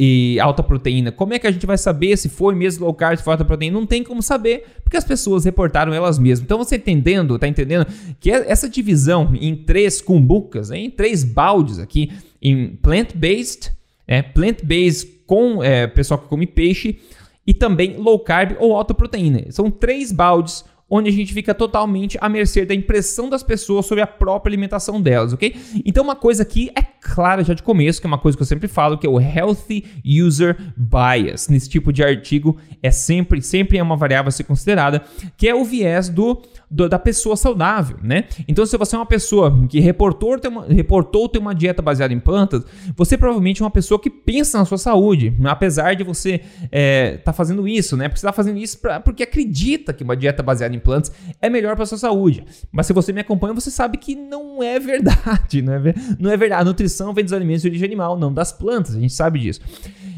e 0.00 0.38
alta 0.40 0.62
proteína, 0.62 1.10
como 1.10 1.34
é 1.34 1.38
que 1.38 1.46
a 1.46 1.50
gente 1.50 1.66
vai 1.66 1.76
saber 1.76 2.16
se 2.16 2.28
foi 2.28 2.54
mesmo 2.54 2.86
low 2.86 2.94
carb, 2.94 3.18
se 3.18 3.24
foi 3.24 3.32
alta 3.32 3.44
proteína? 3.44 3.78
Não 3.78 3.86
tem 3.86 4.02
como 4.02 4.22
saber, 4.22 4.64
porque 4.82 4.96
as 4.96 5.04
pessoas 5.04 5.44
reportaram 5.44 5.92
elas 5.92 6.18
mesmas. 6.18 6.44
Então 6.44 6.56
você 6.56 6.76
entendendo, 6.76 7.38
tá 7.38 7.46
entendendo 7.46 7.86
que 8.18 8.30
é 8.30 8.50
essa 8.50 8.68
divisão 8.68 9.32
em 9.38 9.54
três 9.54 10.00
cumbucas, 10.00 10.70
em 10.70 10.90
três 10.90 11.24
baldes 11.24 11.78
aqui, 11.78 12.12
em 12.40 12.76
plant-based, 12.76 13.72
é, 14.06 14.22
plant-based 14.22 15.24
com 15.26 15.62
é, 15.62 15.86
pessoal 15.86 16.18
que 16.18 16.28
come 16.28 16.46
peixe 16.46 16.98
e 17.46 17.52
também 17.52 17.96
low 17.96 18.18
carb 18.18 18.56
ou 18.60 18.74
alta 18.74 18.94
proteína. 18.94 19.50
São 19.50 19.70
três 19.70 20.12
baldes 20.12 20.64
onde 20.90 21.10
a 21.10 21.12
gente 21.12 21.34
fica 21.34 21.54
totalmente 21.54 22.16
à 22.20 22.28
mercê 22.28 22.64
da 22.64 22.74
impressão 22.74 23.28
das 23.28 23.42
pessoas 23.42 23.86
sobre 23.86 24.02
a 24.02 24.06
própria 24.06 24.50
alimentação 24.50 25.00
delas, 25.00 25.32
ok? 25.32 25.54
Então, 25.84 26.02
uma 26.02 26.16
coisa 26.16 26.42
aqui 26.42 26.70
é 26.74 26.82
clara 26.82 27.44
já 27.44 27.54
de 27.54 27.62
começo, 27.62 28.00
que 28.00 28.06
é 28.06 28.08
uma 28.08 28.18
coisa 28.18 28.36
que 28.36 28.42
eu 28.42 28.46
sempre 28.46 28.68
falo, 28.68 28.98
que 28.98 29.06
é 29.06 29.10
o 29.10 29.20
Healthy 29.20 29.84
User 30.04 30.56
Bias. 30.76 31.48
Nesse 31.48 31.68
tipo 31.68 31.92
de 31.92 32.02
artigo, 32.02 32.56
é 32.82 32.90
sempre, 32.90 33.42
sempre 33.42 33.78
é 33.78 33.82
uma 33.82 33.96
variável 33.96 34.28
a 34.28 34.32
ser 34.32 34.44
considerada, 34.44 35.02
que 35.36 35.48
é 35.48 35.54
o 35.54 35.64
viés 35.64 36.08
do, 36.08 36.42
do 36.70 36.88
da 36.88 36.98
pessoa 36.98 37.36
saudável, 37.36 37.96
né? 38.02 38.24
Então, 38.46 38.64
se 38.66 38.76
você 38.76 38.94
é 38.94 38.98
uma 38.98 39.06
pessoa 39.06 39.66
que 39.68 39.80
reportou 39.80 40.38
ter 40.38 40.48
uma, 40.48 40.66
reportou 40.66 41.28
ter 41.28 41.38
uma 41.38 41.54
dieta 41.54 41.80
baseada 41.80 42.12
em 42.12 42.20
plantas, 42.20 42.62
você 42.96 43.16
provavelmente 43.16 43.62
é 43.62 43.64
uma 43.64 43.70
pessoa 43.70 43.98
que 43.98 44.10
pensa 44.10 44.58
na 44.58 44.64
sua 44.64 44.78
saúde, 44.78 45.34
apesar 45.44 45.94
de 45.94 46.04
você 46.04 46.34
estar 46.34 46.68
é, 46.70 47.16
tá 47.18 47.32
fazendo 47.32 47.66
isso, 47.66 47.96
né? 47.96 48.08
Porque 48.08 48.20
você 48.20 48.26
está 48.26 48.32
fazendo 48.32 48.58
isso 48.58 48.78
pra, 48.78 49.00
porque 49.00 49.22
acredita 49.22 49.92
que 49.92 50.04
uma 50.04 50.16
dieta 50.16 50.42
baseada 50.42 50.74
em 50.74 50.78
implantes 50.78 51.10
é 51.40 51.48
melhor 51.48 51.74
para 51.76 51.86
sua 51.86 51.98
saúde. 51.98 52.44
Mas 52.70 52.86
se 52.86 52.92
você 52.92 53.12
me 53.12 53.20
acompanha, 53.20 53.54
você 53.54 53.70
sabe 53.70 53.96
que 53.98 54.14
não 54.14 54.62
é 54.62 54.78
verdade, 54.78 55.60
não 55.62 55.72
é, 55.72 55.94
não 56.18 56.30
é 56.30 56.36
verdade. 56.36 56.62
A 56.62 56.64
nutrição 56.64 57.14
vem 57.14 57.24
dos 57.24 57.32
alimentos 57.32 57.62
de 57.62 57.68
origem 57.68 57.86
animal, 57.86 58.18
não 58.18 58.32
das 58.32 58.52
plantas, 58.52 58.94
a 58.94 59.00
gente 59.00 59.12
sabe 59.12 59.38
disso. 59.38 59.60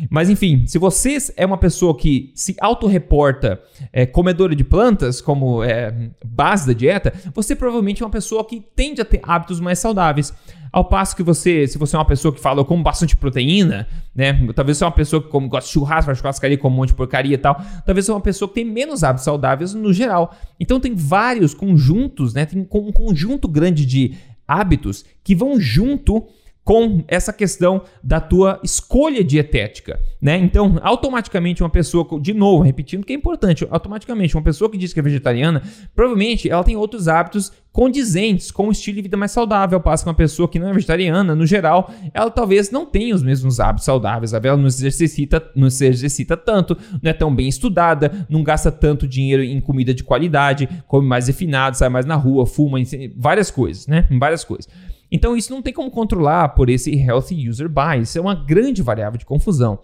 Mas 0.09 0.31
enfim, 0.31 0.67
se 0.67 0.79
você 0.79 1.19
é 1.37 1.45
uma 1.45 1.59
pessoa 1.59 1.97
que 1.97 2.33
se 2.35 2.57
autorreporta 2.61 3.61
é, 3.93 4.07
comedora 4.07 4.55
de 4.55 4.65
plantas 4.65 5.21
como 5.21 5.63
é, 5.63 6.11
base 6.25 6.67
da 6.67 6.73
dieta, 6.73 7.13
você 7.35 7.55
provavelmente 7.55 8.03
é 8.03 8.07
uma 8.07 8.13
pessoa 8.13 8.45
que 8.45 8.61
tende 8.61 9.01
a 9.01 9.05
ter 9.05 9.21
hábitos 9.23 9.61
mais 9.61 9.79
saudáveis. 9.79 10.33
Ao 10.73 10.85
passo 10.85 11.17
que 11.17 11.23
você, 11.23 11.67
se 11.67 11.77
você 11.77 11.97
é 11.97 11.99
uma 11.99 12.05
pessoa 12.05 12.33
que 12.33 12.41
fala, 12.41 12.61
eu 12.61 12.65
como 12.65 12.81
bastante 12.81 13.17
proteína, 13.17 13.89
né? 14.15 14.33
Talvez 14.55 14.79
você 14.79 14.85
é 14.85 14.87
uma 14.87 14.93
pessoa 14.93 15.21
que 15.21 15.29
come, 15.29 15.49
gosta 15.49 15.67
de 15.67 15.73
churrasco, 15.73 16.07
faz 16.07 16.19
churrascaria, 16.19 16.57
come 16.57 16.75
um 16.75 16.79
monte 16.79 16.91
de 16.91 16.95
porcaria 16.95 17.35
e 17.35 17.39
tal. 17.39 17.61
Talvez 17.85 18.07
você 18.07 18.13
é 18.13 18.15
uma 18.15 18.21
pessoa 18.21 18.49
que 18.49 18.55
tem 18.55 18.65
menos 18.65 19.03
hábitos 19.03 19.25
saudáveis 19.25 19.75
no 19.75 19.93
geral. 19.93 20.33
Então 20.61 20.79
tem 20.79 20.95
vários 20.95 21.55
conjuntos, 21.55 22.35
né? 22.35 22.47
Tem 22.47 22.61
um 22.61 22.93
conjunto 22.93 23.49
grande 23.49 23.85
de 23.85 24.15
hábitos 24.47 25.05
que 25.25 25.35
vão 25.35 25.61
junto 25.61 26.25
com 26.65 27.03
essa 27.09 27.33
questão 27.33 27.83
da 28.03 28.21
tua 28.21 28.61
escolha 28.63 29.25
dietética, 29.25 29.99
né? 30.21 30.37
Então, 30.37 30.79
automaticamente 30.83 31.63
uma 31.63 31.71
pessoa, 31.71 32.07
de 32.21 32.35
novo, 32.35 32.63
repetindo 32.63 33.05
que 33.05 33.13
é 33.13 33.17
importante, 33.17 33.67
automaticamente 33.71 34.37
uma 34.37 34.43
pessoa 34.43 34.71
que 34.71 34.77
diz 34.77 34.93
que 34.93 35.01
é 35.01 35.03
vegetariana, 35.03 35.63
provavelmente 35.95 36.49
ela 36.49 36.63
tem 36.63 36.77
outros 36.77 37.09
hábitos 37.09 37.51
condizentes 37.73 38.51
com 38.51 38.69
um 38.69 38.71
estilo 38.73 38.97
de 38.97 39.03
vida 39.03 39.17
mais 39.17 39.31
saudável, 39.31 39.81
passa 39.81 40.05
que 40.05 40.09
uma 40.09 40.15
pessoa 40.15 40.49
que 40.49 40.59
não 40.59 40.69
é 40.69 40.73
vegetariana, 40.73 41.35
no 41.35 41.47
geral, 41.47 41.91
ela 42.13 42.31
talvez 42.31 42.71
não 42.71 42.85
tenha 42.85 43.15
os 43.15 43.23
mesmos 43.23 43.59
hábitos 43.61 43.85
saudáveis, 43.85 44.33
ela 44.33 44.57
não 44.57 44.69
se 44.69 44.87
exercita, 44.87 45.43
não 45.55 45.71
se 45.71 45.87
exercita 45.87 46.37
tanto, 46.37 46.77
não 47.03 47.11
é 47.11 47.15
tão 47.15 47.35
bem 47.35 47.49
estudada, 47.49 48.27
não 48.29 48.43
gasta 48.43 48.71
tanto 48.71 49.09
dinheiro 49.09 49.43
em 49.43 49.61
comida 49.61 49.95
de 49.95 50.05
qualidade, 50.05 50.69
come 50.87 51.07
mais 51.07 51.29
refinado, 51.29 51.77
sai 51.77 51.89
mais 51.89 52.05
na 52.05 52.17
rua, 52.17 52.45
fuma, 52.45 52.79
várias 53.17 53.51
coisas, 53.51 53.87
né? 53.87 54.07
Várias 54.11 54.45
coisas. 54.45 54.69
Então 55.11 55.37
isso 55.37 55.53
não 55.53 55.63
tem 55.63 55.73
como 55.73 55.91
controlar 55.91 56.51
por 56.51 56.71
esse 56.71 56.95
Healthy 56.95 57.49
User 57.49 57.69
Bias. 57.69 58.11
Isso 58.11 58.19
é 58.19 58.21
uma 58.21 58.35
grande 58.35 58.83
variável 58.83 59.19
de 59.19 59.25
confusão. 59.25 59.81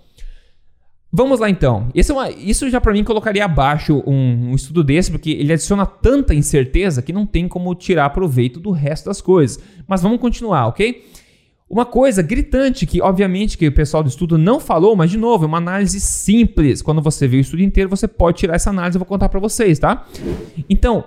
Vamos 1.13 1.41
lá 1.41 1.49
então. 1.49 1.89
É 1.95 2.13
uma, 2.13 2.31
isso 2.31 2.69
já 2.69 2.81
para 2.81 2.93
mim 2.93 3.03
colocaria 3.03 3.45
abaixo 3.45 4.03
um, 4.07 4.51
um, 4.51 4.55
estudo 4.55 4.85
desse, 4.85 5.11
porque 5.11 5.31
ele 5.31 5.53
adiciona 5.53 5.87
tanta 5.87 6.35
incerteza 6.35 7.01
que 7.01 7.13
não 7.13 7.25
tem 7.25 7.49
como 7.49 7.75
tirar 7.75 8.11
proveito 8.11 8.61
do 8.61 8.71
resto 8.71 9.07
das 9.07 9.21
coisas. 9.21 9.59
Mas 9.87 10.03
vamos 10.03 10.21
continuar, 10.21 10.67
ok? 10.67 11.05
Uma 11.69 11.85
coisa 11.85 12.23
gritante 12.23 12.87
que, 12.87 13.01
obviamente, 13.01 13.59
que 13.59 13.67
o 13.67 13.73
pessoal 13.73 14.03
do 14.03 14.09
estudo 14.09 14.39
não 14.39 14.61
falou, 14.61 14.95
mas 14.95 15.11
de 15.11 15.17
novo, 15.17 15.45
é 15.45 15.49
uma 15.49 15.59
análise 15.59 16.01
simples. 16.01 16.83
Quando 16.83 17.01
você 17.03 17.27
vê 17.27 17.39
o 17.39 17.41
estudo 17.41 17.63
inteiro, 17.63 17.91
você 17.91 18.07
pode 18.07 18.39
tirar 18.39 18.55
essa 18.55 18.71
análise, 18.71 18.97
eu 18.97 19.01
vou 19.01 19.07
contar 19.07 19.29
para 19.29 19.41
vocês, 19.41 19.79
tá? 19.79 20.07
Então, 20.69 21.05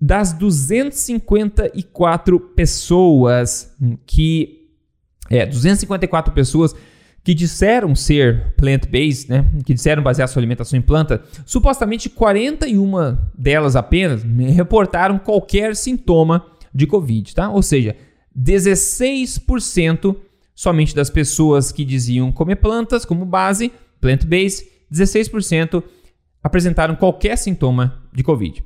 das 0.00 0.32
254 0.32 2.40
pessoas 2.40 3.74
que 4.06 4.58
é, 5.30 5.44
254 5.44 6.32
pessoas 6.32 6.74
que 7.22 7.34
disseram 7.34 7.94
ser 7.94 8.54
plant-based, 8.56 9.28
né, 9.28 9.44
que 9.66 9.74
disseram 9.74 10.02
basear 10.02 10.26
sua 10.28 10.40
alimentação 10.40 10.78
em 10.78 10.82
planta, 10.82 11.22
supostamente 11.44 12.08
41 12.08 13.18
delas 13.36 13.76
apenas 13.76 14.22
reportaram 14.22 15.18
qualquer 15.18 15.76
sintoma 15.76 16.46
de 16.74 16.86
Covid, 16.86 17.34
tá? 17.34 17.50
Ou 17.50 17.62
seja, 17.62 17.94
16% 18.34 20.16
somente 20.54 20.94
das 20.94 21.10
pessoas 21.10 21.70
que 21.70 21.84
diziam 21.84 22.32
comer 22.32 22.56
plantas 22.56 23.04
como 23.04 23.26
base, 23.26 23.70
plant-based, 24.00 24.66
16% 24.90 25.82
apresentaram 26.42 26.96
qualquer 26.96 27.36
sintoma 27.36 28.02
de 28.12 28.22
Covid. 28.22 28.64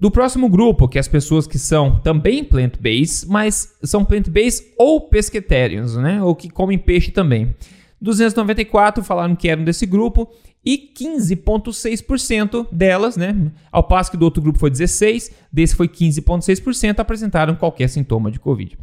Do 0.00 0.12
próximo 0.12 0.48
grupo, 0.48 0.86
que 0.86 0.96
é 0.96 1.00
as 1.00 1.08
pessoas 1.08 1.44
que 1.44 1.58
são 1.58 1.98
também 1.98 2.44
plant-based, 2.44 3.28
mas 3.28 3.76
são 3.82 4.04
plant-based 4.04 4.64
ou 4.78 5.00
pesquetarians, 5.00 5.96
né? 5.96 6.22
Ou 6.22 6.36
que 6.36 6.48
comem 6.48 6.78
peixe 6.78 7.10
também. 7.10 7.52
294 8.00 9.02
falaram 9.02 9.34
que 9.34 9.48
eram 9.48 9.64
desse 9.64 9.84
grupo 9.84 10.28
e 10.64 10.92
15,6% 10.96 12.68
delas, 12.70 13.16
né? 13.16 13.50
Ao 13.72 13.82
passo 13.82 14.12
que 14.12 14.16
do 14.16 14.24
outro 14.24 14.40
grupo 14.40 14.60
foi 14.60 14.70
16, 14.70 15.32
desse 15.52 15.74
foi 15.74 15.88
15,6%, 15.88 17.00
apresentaram 17.00 17.56
qualquer 17.56 17.88
sintoma 17.88 18.30
de 18.30 18.38
Covid. 18.38 18.78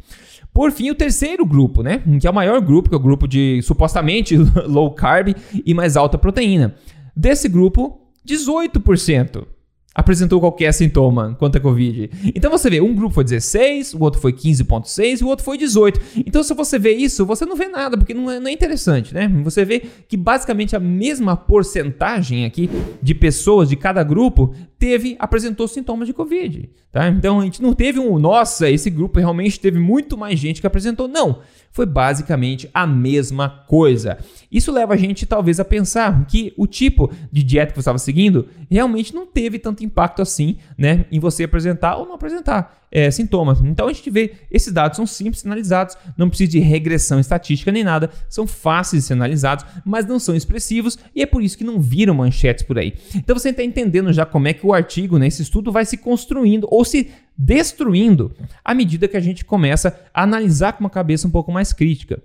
Por 0.52 0.70
fim, 0.70 0.90
o 0.90 0.94
terceiro 0.94 1.46
grupo, 1.46 1.82
né? 1.82 2.02
Que 2.20 2.26
é 2.26 2.30
o 2.30 2.34
maior 2.34 2.60
grupo, 2.60 2.90
que 2.90 2.94
é 2.94 2.98
o 2.98 3.02
grupo 3.02 3.26
de 3.26 3.62
supostamente 3.62 4.36
low 4.68 4.90
carb 4.90 5.34
e 5.64 5.72
mais 5.72 5.96
alta 5.96 6.18
proteína. 6.18 6.74
Desse 7.16 7.48
grupo, 7.48 8.02
18% 8.28 9.55
apresentou 9.96 10.38
qualquer 10.38 10.72
sintoma 10.72 11.34
quanto 11.38 11.56
a 11.56 11.60
Covid. 11.60 12.10
Então 12.34 12.50
você 12.50 12.68
vê, 12.68 12.82
um 12.82 12.94
grupo 12.94 13.14
foi 13.14 13.24
16, 13.24 13.94
o 13.94 14.02
outro 14.02 14.20
foi 14.20 14.30
15,6 14.30 15.22
e 15.22 15.24
o 15.24 15.28
outro 15.28 15.42
foi 15.42 15.56
18. 15.56 16.00
Então 16.26 16.42
se 16.42 16.52
você 16.52 16.78
vê 16.78 16.92
isso, 16.92 17.24
você 17.24 17.46
não 17.46 17.56
vê 17.56 17.66
nada, 17.66 17.96
porque 17.96 18.12
não 18.12 18.30
é, 18.30 18.38
não 18.38 18.48
é 18.48 18.52
interessante, 18.52 19.14
né? 19.14 19.26
Você 19.42 19.64
vê 19.64 19.82
que 20.06 20.16
basicamente 20.16 20.76
a 20.76 20.80
mesma 20.80 21.34
porcentagem 21.34 22.44
aqui 22.44 22.68
de 23.02 23.14
pessoas 23.14 23.70
de 23.70 23.76
cada 23.76 24.02
grupo 24.02 24.54
teve, 24.78 25.16
apresentou 25.18 25.66
sintomas 25.66 26.06
de 26.06 26.14
Covid, 26.14 26.68
tá? 26.92 27.08
Então 27.08 27.40
a 27.40 27.44
gente 27.44 27.62
não 27.62 27.72
teve 27.72 27.98
um, 27.98 28.18
nossa, 28.18 28.70
esse 28.70 28.90
grupo 28.90 29.18
realmente 29.18 29.58
teve 29.58 29.78
muito 29.78 30.16
mais 30.18 30.38
gente 30.38 30.60
que 30.60 30.66
apresentou. 30.66 31.08
Não, 31.08 31.40
foi 31.72 31.86
basicamente 31.86 32.68
a 32.72 32.86
mesma 32.86 33.48
coisa. 33.48 34.18
Isso 34.50 34.70
leva 34.72 34.94
a 34.94 34.96
gente 34.96 35.26
talvez 35.26 35.58
a 35.58 35.64
pensar 35.64 36.26
que 36.26 36.52
o 36.56 36.66
tipo 36.66 37.10
de 37.32 37.42
dieta 37.42 37.72
que 37.72 37.76
você 37.76 37.80
estava 37.80 37.98
seguindo 37.98 38.48
realmente 38.70 39.14
não 39.14 39.26
teve 39.26 39.58
tanto 39.58 39.84
impacto 39.84 40.20
assim, 40.22 40.58
né, 40.76 41.06
em 41.10 41.18
você 41.18 41.44
apresentar 41.44 41.96
ou 41.96 42.06
não 42.06 42.14
apresentar 42.14 42.85
é, 42.90 43.10
sintomas. 43.10 43.60
Então 43.60 43.88
a 43.88 43.92
gente 43.92 44.10
vê 44.10 44.32
esses 44.50 44.72
dados 44.72 44.96
são 44.96 45.06
simples 45.06 45.44
analisados, 45.44 45.96
não 46.16 46.28
precisa 46.28 46.52
de 46.52 46.58
regressão 46.58 47.20
estatística 47.20 47.72
nem 47.72 47.84
nada, 47.84 48.10
são 48.28 48.46
fáceis 48.46 49.02
de 49.02 49.08
ser 49.08 49.12
analisados, 49.14 49.64
mas 49.84 50.06
não 50.06 50.18
são 50.18 50.34
expressivos 50.34 50.98
e 51.14 51.22
é 51.22 51.26
por 51.26 51.42
isso 51.42 51.58
que 51.58 51.64
não 51.64 51.80
viram 51.80 52.14
manchetes 52.14 52.64
por 52.64 52.78
aí. 52.78 52.94
Então 53.14 53.36
você 53.36 53.50
está 53.50 53.62
entendendo 53.62 54.12
já 54.12 54.24
como 54.24 54.48
é 54.48 54.52
que 54.52 54.66
o 54.66 54.72
artigo, 54.72 55.18
né, 55.18 55.26
esse 55.26 55.42
estudo 55.42 55.72
vai 55.72 55.84
se 55.84 55.96
construindo 55.96 56.66
ou 56.70 56.84
se 56.84 57.10
destruindo 57.36 58.32
à 58.64 58.74
medida 58.74 59.08
que 59.08 59.16
a 59.16 59.20
gente 59.20 59.44
começa 59.44 59.98
a 60.14 60.22
analisar 60.22 60.72
com 60.72 60.80
uma 60.80 60.90
cabeça 60.90 61.28
um 61.28 61.30
pouco 61.30 61.52
mais 61.52 61.72
crítica. 61.72 62.22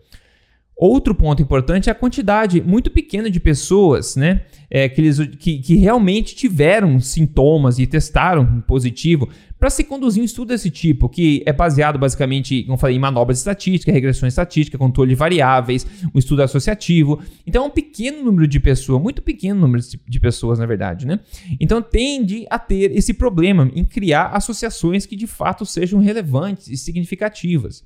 Outro 0.81 1.13
ponto 1.13 1.43
importante 1.43 1.89
é 1.89 1.91
a 1.91 1.95
quantidade 1.95 2.59
muito 2.59 2.89
pequena 2.89 3.29
de 3.29 3.39
pessoas 3.39 4.15
né, 4.15 4.41
é, 4.67 4.89
que, 4.89 4.99
eles, 4.99 5.19
que, 5.37 5.59
que 5.59 5.75
realmente 5.75 6.33
tiveram 6.33 6.99
sintomas 6.99 7.77
e 7.77 7.85
testaram 7.85 8.61
positivo 8.61 9.29
para 9.61 9.69
se 9.69 9.83
conduzir 9.83 10.23
um 10.23 10.25
estudo 10.25 10.47
desse 10.47 10.71
tipo, 10.71 11.07
que 11.07 11.43
é 11.45 11.53
baseado 11.53 11.99
basicamente, 11.99 12.63
como 12.63 12.79
falei, 12.79 12.95
em 12.95 12.99
manobras 12.99 13.37
estatísticas, 13.37 13.93
regressão 13.93 14.27
estatística, 14.27 14.75
controle 14.75 15.09
de 15.09 15.15
variáveis, 15.15 15.85
um 16.15 16.17
estudo 16.17 16.41
associativo. 16.41 17.21
Então 17.45 17.65
é 17.65 17.67
um 17.67 17.69
pequeno 17.69 18.23
número 18.23 18.47
de 18.47 18.59
pessoas, 18.59 18.99
muito 18.99 19.21
pequeno 19.21 19.59
número 19.59 19.83
de 20.07 20.19
pessoas, 20.19 20.57
na 20.57 20.65
verdade, 20.65 21.05
né? 21.05 21.19
Então 21.59 21.79
tende 21.79 22.47
a 22.49 22.57
ter 22.57 22.89
esse 22.97 23.13
problema 23.13 23.69
em 23.75 23.85
criar 23.85 24.29
associações 24.29 25.05
que 25.05 25.15
de 25.15 25.27
fato 25.27 25.63
sejam 25.63 25.99
relevantes 25.99 26.67
e 26.67 26.75
significativas. 26.75 27.83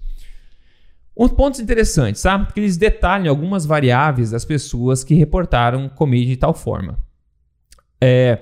Um 1.17 1.27
pontos 1.27 1.60
interessantes, 1.60 2.22
sabe? 2.22 2.53
Que 2.53 2.62
eles 2.62 2.77
detalham 2.77 3.29
algumas 3.29 3.65
variáveis 3.65 4.32
das 4.32 4.46
pessoas 4.46 5.03
que 5.03 5.13
reportaram 5.13 5.89
comer 5.89 6.25
de 6.25 6.38
tal 6.38 6.53
forma. 6.53 6.98
É, 8.00 8.39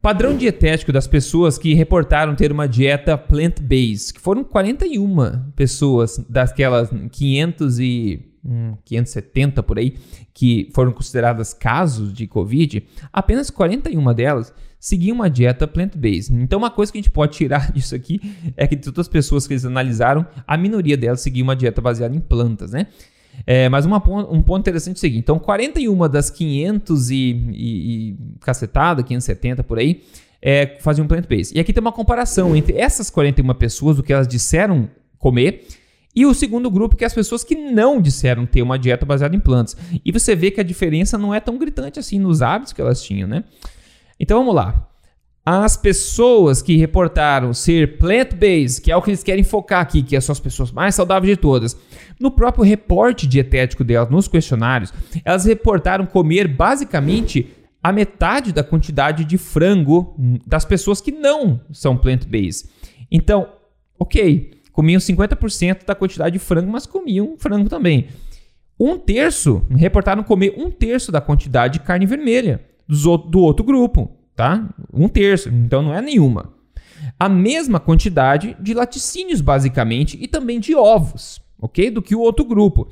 padrão 0.00 0.36
dietético 0.36 0.92
das 0.92 1.06
pessoas 1.06 1.58
que 1.58 1.74
reportaram 1.74 2.34
ter 2.34 2.52
uma 2.52 2.66
dieta 2.66 3.16
plant-based, 3.16 4.14
que 4.14 4.20
foram 4.20 4.44
41 4.44 5.52
pessoas 5.54 6.18
daquelas 6.28 6.90
500 7.10 7.78
e 7.80 8.28
570 8.84 9.60
hum, 9.60 9.64
por 9.64 9.78
aí, 9.78 9.96
que 10.32 10.70
foram 10.74 10.92
consideradas 10.92 11.52
casos 11.52 12.12
de 12.12 12.26
Covid, 12.26 12.86
apenas 13.12 13.50
41 13.50 14.14
delas 14.14 14.52
seguiam 14.78 15.16
uma 15.16 15.28
dieta 15.28 15.66
plant-based. 15.66 16.32
Então, 16.32 16.58
uma 16.58 16.70
coisa 16.70 16.92
que 16.92 16.98
a 16.98 17.02
gente 17.02 17.10
pode 17.10 17.36
tirar 17.36 17.70
disso 17.72 17.94
aqui 17.94 18.20
é 18.56 18.66
que 18.66 18.76
de 18.76 18.82
todas 18.82 19.06
as 19.06 19.08
pessoas 19.08 19.46
que 19.46 19.54
eles 19.54 19.64
analisaram, 19.64 20.24
a 20.46 20.56
minoria 20.56 20.96
delas 20.96 21.20
seguia 21.20 21.42
uma 21.42 21.56
dieta 21.56 21.80
baseada 21.80 22.14
em 22.14 22.20
plantas, 22.20 22.72
né? 22.72 22.86
É, 23.46 23.68
mas 23.68 23.86
uma, 23.86 23.96
um 24.30 24.42
ponto 24.42 24.60
interessante 24.60 24.96
é 24.96 24.98
o 24.98 25.00
seguinte: 25.00 25.20
então, 25.20 25.38
41 25.38 26.08
das 26.08 26.30
500 26.30 27.10
e, 27.10 27.14
e, 27.14 28.10
e 28.10 28.16
cacetada, 28.40 29.02
570 29.02 29.64
por 29.64 29.78
aí, 29.78 30.02
é, 30.40 30.76
faziam 30.80 31.06
plant-based. 31.06 31.56
E 31.56 31.60
aqui 31.60 31.72
tem 31.72 31.80
uma 31.80 31.92
comparação 31.92 32.54
entre 32.56 32.76
essas 32.76 33.10
41 33.10 33.54
pessoas, 33.54 33.96
do 33.96 34.02
que 34.02 34.12
elas 34.12 34.28
disseram 34.28 34.88
comer, 35.18 35.66
e 36.14 36.26
o 36.26 36.34
segundo 36.34 36.70
grupo, 36.70 36.96
que 36.96 37.04
é 37.04 37.06
as 37.06 37.14
pessoas 37.14 37.44
que 37.44 37.54
não 37.54 38.00
disseram 38.00 38.44
ter 38.44 38.62
uma 38.62 38.78
dieta 38.78 39.06
baseada 39.06 39.36
em 39.36 39.40
plantas. 39.40 39.76
E 40.04 40.10
você 40.10 40.34
vê 40.34 40.50
que 40.50 40.60
a 40.60 40.64
diferença 40.64 41.16
não 41.16 41.34
é 41.34 41.40
tão 41.40 41.58
gritante 41.58 41.98
assim 41.98 42.18
nos 42.18 42.42
hábitos 42.42 42.72
que 42.72 42.80
elas 42.80 43.02
tinham, 43.02 43.28
né? 43.28 43.44
Então 44.18 44.38
vamos 44.38 44.54
lá. 44.54 44.87
As 45.44 45.76
pessoas 45.78 46.60
que 46.60 46.76
reportaram 46.76 47.54
ser 47.54 47.96
plant-based, 47.96 48.82
que 48.82 48.92
é 48.92 48.96
o 48.96 49.00
que 49.00 49.10
eles 49.10 49.22
querem 49.22 49.42
focar 49.42 49.80
aqui, 49.80 50.02
que 50.02 50.20
são 50.20 50.32
as 50.32 50.40
pessoas 50.40 50.70
mais 50.70 50.94
saudáveis 50.94 51.34
de 51.34 51.40
todas, 51.40 51.74
no 52.20 52.30
próprio 52.30 52.64
reporte 52.64 53.26
dietético 53.26 53.82
delas, 53.82 54.10
nos 54.10 54.28
questionários, 54.28 54.92
elas 55.24 55.46
reportaram 55.46 56.04
comer 56.04 56.46
basicamente 56.46 57.48
a 57.82 57.92
metade 57.92 58.52
da 58.52 58.62
quantidade 58.62 59.24
de 59.24 59.38
frango 59.38 60.14
das 60.46 60.64
pessoas 60.66 61.00
que 61.00 61.12
não 61.12 61.60
são 61.72 61.96
plant-based. 61.96 62.68
Então, 63.10 63.48
ok, 63.98 64.50
comiam 64.72 64.98
50% 64.98 65.86
da 65.86 65.94
quantidade 65.94 66.34
de 66.34 66.38
frango, 66.38 66.70
mas 66.70 66.84
comiam 66.84 67.36
frango 67.38 67.70
também. 67.70 68.08
Um 68.78 68.98
terço 68.98 69.64
reportaram 69.70 70.22
comer 70.22 70.54
um 70.58 70.70
terço 70.70 71.10
da 71.10 71.20
quantidade 71.20 71.74
de 71.78 71.84
carne 71.84 72.04
vermelha 72.04 72.60
do 72.86 73.40
outro 73.40 73.64
grupo, 73.64 74.10
tá? 74.38 74.68
Um 74.92 75.08
terço, 75.08 75.48
então 75.48 75.82
não 75.82 75.92
é 75.92 76.00
nenhuma. 76.00 76.52
A 77.18 77.28
mesma 77.28 77.80
quantidade 77.80 78.56
de 78.60 78.72
laticínios, 78.72 79.40
basicamente, 79.40 80.16
e 80.20 80.28
também 80.28 80.60
de 80.60 80.76
ovos, 80.76 81.40
ok? 81.60 81.90
Do 81.90 82.00
que 82.00 82.14
o 82.14 82.20
outro 82.20 82.44
grupo. 82.44 82.88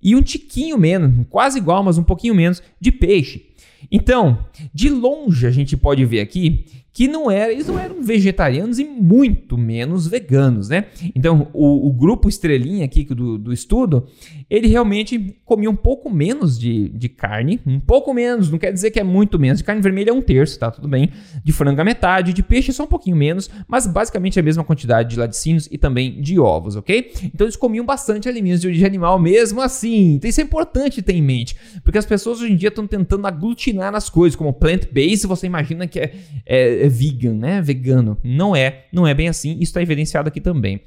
E 0.00 0.14
um 0.14 0.22
tiquinho 0.22 0.78
menos, 0.78 1.26
quase 1.28 1.58
igual, 1.58 1.82
mas 1.82 1.98
um 1.98 2.04
pouquinho 2.04 2.36
menos, 2.36 2.62
de 2.80 2.92
peixe. 2.92 3.46
Então, 3.90 4.46
de 4.72 4.88
longe 4.88 5.44
a 5.44 5.50
gente 5.50 5.76
pode 5.76 6.04
ver 6.04 6.20
aqui 6.20 6.66
que 6.96 7.06
não 7.06 7.30
era, 7.30 7.52
eles 7.52 7.66
não 7.66 7.78
eram 7.78 8.02
vegetarianos 8.02 8.78
e 8.78 8.84
muito 8.84 9.58
menos 9.58 10.06
veganos, 10.06 10.70
né? 10.70 10.86
Então, 11.14 11.48
o, 11.52 11.88
o 11.88 11.92
grupo 11.92 12.26
estrelinha 12.26 12.86
aqui 12.86 13.04
do, 13.04 13.36
do, 13.36 13.52
estudo, 13.52 14.06
ele 14.48 14.66
realmente 14.66 15.36
comia 15.44 15.68
um 15.68 15.76
pouco 15.76 16.08
menos 16.08 16.58
de, 16.58 16.88
de 16.88 17.10
carne, 17.10 17.60
um 17.66 17.78
pouco 17.78 18.14
menos, 18.14 18.50
não 18.50 18.58
quer 18.58 18.72
dizer 18.72 18.90
que 18.92 18.98
é 18.98 19.04
muito 19.04 19.38
menos. 19.38 19.58
De 19.58 19.64
carne 19.64 19.82
vermelha 19.82 20.08
é 20.08 20.12
um 20.14 20.22
terço, 20.22 20.58
tá? 20.58 20.70
Tudo 20.70 20.88
bem. 20.88 21.10
De 21.44 21.52
frango 21.52 21.78
a 21.82 21.84
metade, 21.84 22.32
de 22.32 22.42
peixe 22.42 22.72
só 22.72 22.84
um 22.84 22.86
pouquinho 22.88 23.14
menos, 23.14 23.50
mas 23.68 23.86
basicamente 23.86 24.40
a 24.40 24.42
mesma 24.42 24.64
quantidade 24.64 25.10
de 25.10 25.18
laticínios 25.18 25.68
e 25.70 25.76
também 25.76 26.18
de 26.22 26.40
ovos, 26.40 26.76
ok? 26.76 27.12
Então, 27.24 27.46
eles 27.46 27.56
comiam 27.56 27.84
bastante 27.84 28.26
alimentos 28.26 28.62
de 28.62 28.68
origem 28.68 28.86
animal 28.86 29.18
mesmo 29.18 29.60
assim. 29.60 30.14
Então, 30.14 30.30
isso 30.30 30.40
é 30.40 30.44
importante 30.44 31.02
ter 31.02 31.12
em 31.12 31.20
mente, 31.20 31.56
porque 31.84 31.98
as 31.98 32.06
pessoas 32.06 32.40
hoje 32.40 32.54
em 32.54 32.56
dia 32.56 32.70
estão 32.70 32.86
tentando 32.86 33.26
aglutinar 33.26 33.94
as 33.94 34.08
coisas, 34.08 34.34
como 34.34 34.50
plant-based, 34.50 35.26
você 35.26 35.46
imagina 35.46 35.86
que 35.86 36.00
é, 36.00 36.14
é 36.46 36.85
é 36.86 36.88
vegan, 36.88 37.34
né? 37.34 37.60
Vegano. 37.60 38.18
Não 38.24 38.54
é, 38.54 38.86
não 38.92 39.06
é 39.06 39.12
bem 39.12 39.28
assim. 39.28 39.52
Isso 39.52 39.64
está 39.64 39.82
evidenciado 39.82 40.28
aqui 40.28 40.40
também. 40.40 40.80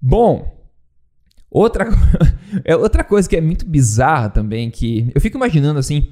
Bom, 0.00 0.56
outra, 1.50 1.88
é 2.64 2.76
outra 2.76 3.02
coisa 3.02 3.28
que 3.28 3.36
é 3.36 3.40
muito 3.40 3.66
bizarra 3.66 4.28
também, 4.28 4.70
que 4.70 5.10
eu 5.14 5.20
fico 5.20 5.36
imaginando 5.36 5.78
assim, 5.78 6.08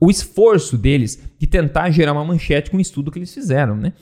o 0.00 0.10
esforço 0.10 0.78
deles 0.78 1.22
de 1.38 1.46
tentar 1.46 1.90
gerar 1.90 2.12
uma 2.12 2.24
manchete 2.24 2.70
com 2.70 2.76
o 2.76 2.80
estudo 2.80 3.10
que 3.10 3.18
eles 3.18 3.34
fizeram, 3.34 3.76
né? 3.76 3.92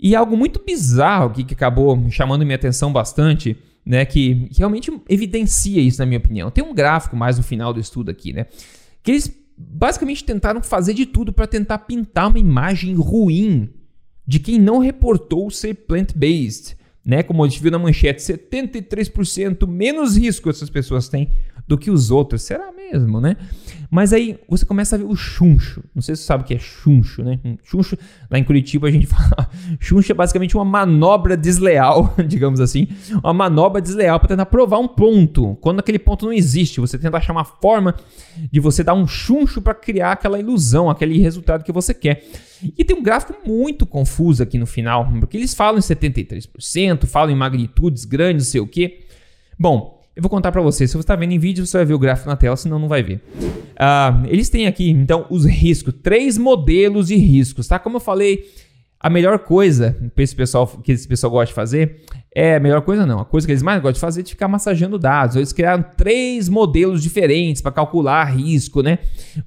E 0.00 0.14
algo 0.14 0.36
muito 0.36 0.62
bizarro 0.64 1.30
aqui 1.30 1.44
que 1.44 1.54
acabou 1.54 2.08
chamando 2.10 2.44
minha 2.44 2.56
atenção 2.56 2.92
bastante, 2.92 3.56
né? 3.84 4.04
Que, 4.04 4.48
realmente 4.56 4.92
evidencia 5.08 5.80
isso, 5.80 5.98
na 5.98 6.06
minha 6.06 6.18
opinião. 6.18 6.50
Tem 6.50 6.64
um 6.64 6.74
gráfico 6.74 7.16
mais 7.16 7.36
no 7.36 7.42
final 7.42 7.72
do 7.72 7.80
estudo 7.80 8.10
aqui, 8.10 8.32
né? 8.32 8.46
Que 9.02 9.10
eles 9.10 9.28
basicamente 9.58 10.24
tentaram 10.24 10.62
fazer 10.62 10.94
de 10.94 11.04
tudo 11.04 11.32
para 11.32 11.46
tentar 11.46 11.78
pintar 11.78 12.28
uma 12.28 12.38
imagem 12.38 12.94
ruim 12.94 13.68
de 14.26 14.38
quem 14.38 14.58
não 14.58 14.78
reportou 14.78 15.50
ser 15.50 15.74
plant-based. 15.74 16.76
Né? 17.04 17.22
Como 17.22 17.42
a 17.42 17.48
gente 17.48 17.62
viu 17.62 17.70
na 17.70 17.78
manchete, 17.78 18.22
73% 18.22 19.66
menos 19.66 20.16
risco 20.16 20.50
essas 20.50 20.70
pessoas 20.70 21.08
têm 21.08 21.30
do 21.68 21.78
que 21.78 21.90
os 21.90 22.10
outros. 22.10 22.42
Será 22.42 22.72
mesmo, 22.72 23.20
né? 23.20 23.36
Mas 23.90 24.12
aí 24.12 24.38
você 24.48 24.64
começa 24.66 24.96
a 24.96 24.98
ver 24.98 25.04
o 25.04 25.14
chuncho. 25.14 25.82
Não 25.94 26.02
sei 26.02 26.16
se 26.16 26.22
você 26.22 26.26
sabe 26.26 26.42
o 26.42 26.46
que 26.46 26.54
é 26.54 26.58
chuncho, 26.58 27.22
né? 27.22 27.38
Chuncho, 27.62 27.96
lá 28.30 28.38
em 28.38 28.44
Curitiba 28.44 28.88
a 28.88 28.90
gente 28.90 29.06
fala. 29.08 29.48
Chuncho 29.78 30.12
é 30.12 30.14
basicamente 30.14 30.56
uma 30.56 30.64
manobra 30.64 31.36
desleal, 31.36 32.14
digamos 32.26 32.60
assim. 32.60 32.88
Uma 33.22 33.32
manobra 33.32 33.80
desleal 33.80 34.18
para 34.18 34.28
tentar 34.28 34.46
provar 34.46 34.78
um 34.78 34.88
ponto. 34.88 35.56
Quando 35.60 35.80
aquele 35.80 35.98
ponto 35.98 36.26
não 36.26 36.32
existe, 36.32 36.80
você 36.80 36.98
tenta 36.98 37.16
achar 37.16 37.32
uma 37.32 37.44
forma 37.44 37.94
de 38.50 38.60
você 38.60 38.82
dar 38.82 38.94
um 38.94 39.06
chuncho 39.06 39.62
para 39.62 39.74
criar 39.74 40.12
aquela 40.12 40.38
ilusão, 40.38 40.90
aquele 40.90 41.18
resultado 41.18 41.64
que 41.64 41.72
você 41.72 41.94
quer. 41.94 42.24
E 42.76 42.84
tem 42.84 42.96
um 42.96 43.02
gráfico 43.02 43.34
muito 43.46 43.86
confuso 43.86 44.42
aqui 44.42 44.58
no 44.58 44.66
final, 44.66 45.08
porque 45.20 45.36
eles 45.36 45.54
falam 45.54 45.78
em 45.78 45.82
73%, 45.82 47.06
falam 47.06 47.30
em 47.30 47.36
magnitudes 47.36 48.04
grandes, 48.04 48.46
não 48.46 48.50
sei 48.50 48.60
o 48.60 48.66
quê. 48.66 49.04
Bom, 49.58 49.97
eu 50.18 50.22
vou 50.22 50.28
contar 50.28 50.50
para 50.50 50.60
você. 50.60 50.84
Se 50.84 50.94
você 50.94 50.98
está 50.98 51.14
vendo 51.14 51.30
em 51.30 51.38
vídeo, 51.38 51.64
você 51.64 51.76
vai 51.76 51.86
ver 51.86 51.94
o 51.94 51.98
gráfico 51.98 52.28
na 52.28 52.34
tela, 52.34 52.56
senão 52.56 52.76
não 52.76 52.88
vai 52.88 53.04
ver. 53.04 53.22
Uh, 53.38 54.26
eles 54.26 54.48
têm 54.48 54.66
aqui, 54.66 54.90
então, 54.90 55.24
os 55.30 55.44
riscos. 55.44 55.94
Três 56.02 56.36
modelos 56.36 57.06
de 57.06 57.14
riscos, 57.14 57.68
tá? 57.68 57.78
Como 57.78 57.98
eu 57.98 58.00
falei, 58.00 58.44
a 58.98 59.08
melhor 59.08 59.38
coisa 59.38 59.96
que 60.16 60.20
esse 60.20 60.34
pessoal, 60.34 60.66
que 60.66 60.90
esse 60.90 61.06
pessoal 61.06 61.30
gosta 61.30 61.46
de 61.46 61.54
fazer 61.54 62.00
é 62.34 62.56
a 62.56 62.60
melhor 62.60 62.82
coisa 62.82 63.06
não. 63.06 63.20
A 63.20 63.24
coisa 63.24 63.46
que 63.46 63.52
eles 63.52 63.62
mais 63.62 63.80
gostam 63.80 63.92
de 63.92 64.00
fazer 64.00 64.20
é 64.22 64.24
de 64.24 64.30
ficar 64.30 64.48
massageando 64.48 64.98
dados. 64.98 65.36
Eles 65.36 65.52
criaram 65.52 65.84
três 65.96 66.48
modelos 66.48 67.00
diferentes 67.00 67.62
para 67.62 67.70
calcular 67.70 68.24
risco, 68.24 68.82
né? 68.82 68.98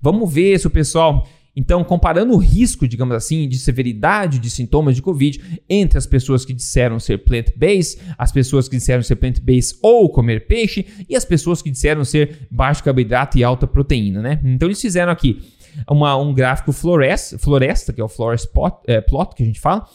Vamos 0.01 0.33
ver 0.33 0.57
se 0.57 0.67
o 0.67 0.69
pessoal 0.69 1.27
então, 1.55 1.83
comparando 1.83 2.33
o 2.33 2.37
risco, 2.37 2.87
digamos 2.87 3.15
assim, 3.15 3.47
de 3.47 3.59
severidade 3.59 4.39
de 4.39 4.49
sintomas 4.49 4.95
de 4.95 5.01
Covid 5.01 5.61
entre 5.69 5.97
as 5.97 6.05
pessoas 6.05 6.45
que 6.45 6.53
disseram 6.53 6.99
ser 6.99 7.19
plant-based, 7.19 7.99
as 8.17 8.31
pessoas 8.31 8.69
que 8.69 8.77
disseram 8.77 9.03
ser 9.03 9.17
plant-based 9.17 9.77
ou 9.81 10.09
comer 10.09 10.47
peixe 10.47 10.85
e 11.09 11.15
as 11.15 11.25
pessoas 11.25 11.61
que 11.61 11.69
disseram 11.69 12.05
ser 12.05 12.47
baixo 12.49 12.83
carboidrato 12.83 13.37
e 13.37 13.43
alta 13.43 13.67
proteína, 13.67 14.21
né? 14.21 14.39
Então, 14.43 14.67
eles 14.67 14.79
fizeram 14.79 15.11
aqui 15.11 15.41
uma, 15.89 16.15
um 16.17 16.33
gráfico 16.33 16.71
floresta, 16.71 17.37
floresta, 17.37 17.93
que 17.93 18.01
é 18.01 18.03
o 18.03 18.07
florest 18.07 18.47
plot, 18.51 18.77
é, 18.87 19.01
plot 19.01 19.35
que 19.35 19.43
a 19.43 19.45
gente 19.45 19.59
fala. 19.59 19.85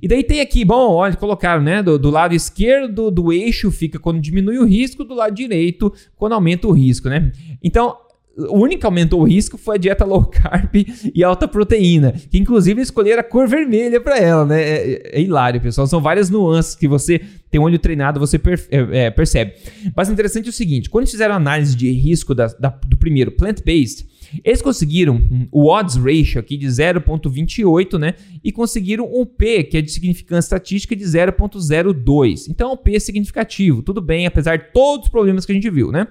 E 0.00 0.08
daí 0.08 0.22
tem 0.22 0.40
aqui, 0.40 0.64
bom, 0.64 0.92
olha, 0.92 1.16
colocaram, 1.16 1.62
né? 1.62 1.82
Do, 1.82 1.98
do, 1.98 2.10
lado 2.10 2.34
esquerdo 2.34 3.10
do 3.10 3.32
eixo 3.32 3.70
fica 3.70 3.98
quando 3.98 4.20
diminui 4.20 4.58
o 4.58 4.64
risco, 4.64 5.04
do 5.04 5.14
lado 5.14 5.34
direito 5.34 5.92
quando 6.16 6.32
aumenta 6.32 6.66
o 6.66 6.72
risco, 6.72 7.08
né? 7.08 7.32
Então, 7.62 7.96
o 8.36 8.58
único 8.58 8.80
que 8.80 8.86
aumentou 8.86 9.20
o 9.20 9.24
risco 9.24 9.56
foi 9.56 9.76
a 9.76 9.78
dieta 9.78 10.04
low 10.04 10.24
carb 10.26 10.86
e 11.14 11.22
alta 11.22 11.46
proteína, 11.46 12.12
que 12.12 12.38
inclusive 12.38 12.80
escolheram 12.82 13.20
a 13.20 13.24
cor 13.24 13.46
vermelha 13.46 14.00
para 14.00 14.18
ela, 14.18 14.44
né? 14.44 14.62
É, 14.62 14.92
é, 14.92 15.18
é, 15.18 15.20
hilário, 15.20 15.60
pessoal. 15.60 15.86
São 15.86 16.00
várias 16.00 16.30
nuances 16.30 16.74
que 16.74 16.88
você 16.88 17.20
tem 17.50 17.60
um 17.60 17.64
olho 17.64 17.78
treinado, 17.78 18.18
você 18.18 18.36
é, 18.70 19.06
é, 19.06 19.10
percebe. 19.10 19.54
Mas 19.96 20.08
interessante 20.08 20.46
é 20.46 20.50
o 20.50 20.52
seguinte: 20.52 20.90
quando 20.90 21.02
eles 21.02 21.12
fizeram 21.12 21.34
a 21.34 21.36
análise 21.36 21.76
de 21.76 21.90
risco 21.92 22.34
da, 22.34 22.46
da, 22.58 22.68
do 22.68 22.96
primeiro 22.96 23.30
plant-based, 23.30 24.06
eles 24.42 24.62
conseguiram 24.62 25.20
o 25.52 25.68
odds 25.68 25.96
ratio 25.96 26.40
aqui 26.40 26.56
de 26.56 26.66
0.28, 26.66 27.98
né? 27.98 28.14
E 28.42 28.50
conseguiram 28.50 29.08
um 29.12 29.24
P, 29.24 29.62
que 29.64 29.76
é 29.76 29.82
de 29.82 29.90
significância 29.90 30.46
estatística, 30.46 30.96
de 30.96 31.04
0.02. 31.04 32.46
Então, 32.48 32.72
o 32.72 32.76
P 32.76 32.98
significativo, 32.98 33.82
tudo 33.82 34.00
bem, 34.00 34.26
apesar 34.26 34.56
de 34.56 34.64
todos 34.72 35.06
os 35.06 35.10
problemas 35.10 35.46
que 35.46 35.52
a 35.52 35.54
gente 35.54 35.70
viu, 35.70 35.92
né? 35.92 36.08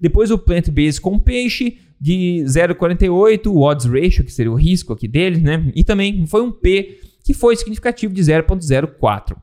Depois 0.00 0.30
o 0.30 0.38
plant-based 0.38 1.00
com 1.00 1.18
peixe 1.18 1.78
de 2.00 2.42
0,48, 2.46 3.46
o 3.46 3.62
odds 3.62 3.86
ratio, 3.86 4.24
que 4.24 4.32
seria 4.32 4.52
o 4.52 4.54
risco 4.54 4.92
aqui 4.92 5.08
dele, 5.08 5.40
né? 5.40 5.70
E 5.74 5.82
também 5.82 6.26
foi 6.26 6.42
um 6.42 6.50
P 6.50 7.00
que 7.24 7.34
foi 7.34 7.56
significativo 7.56 8.14
de 8.14 8.22
0,04. 8.22 9.36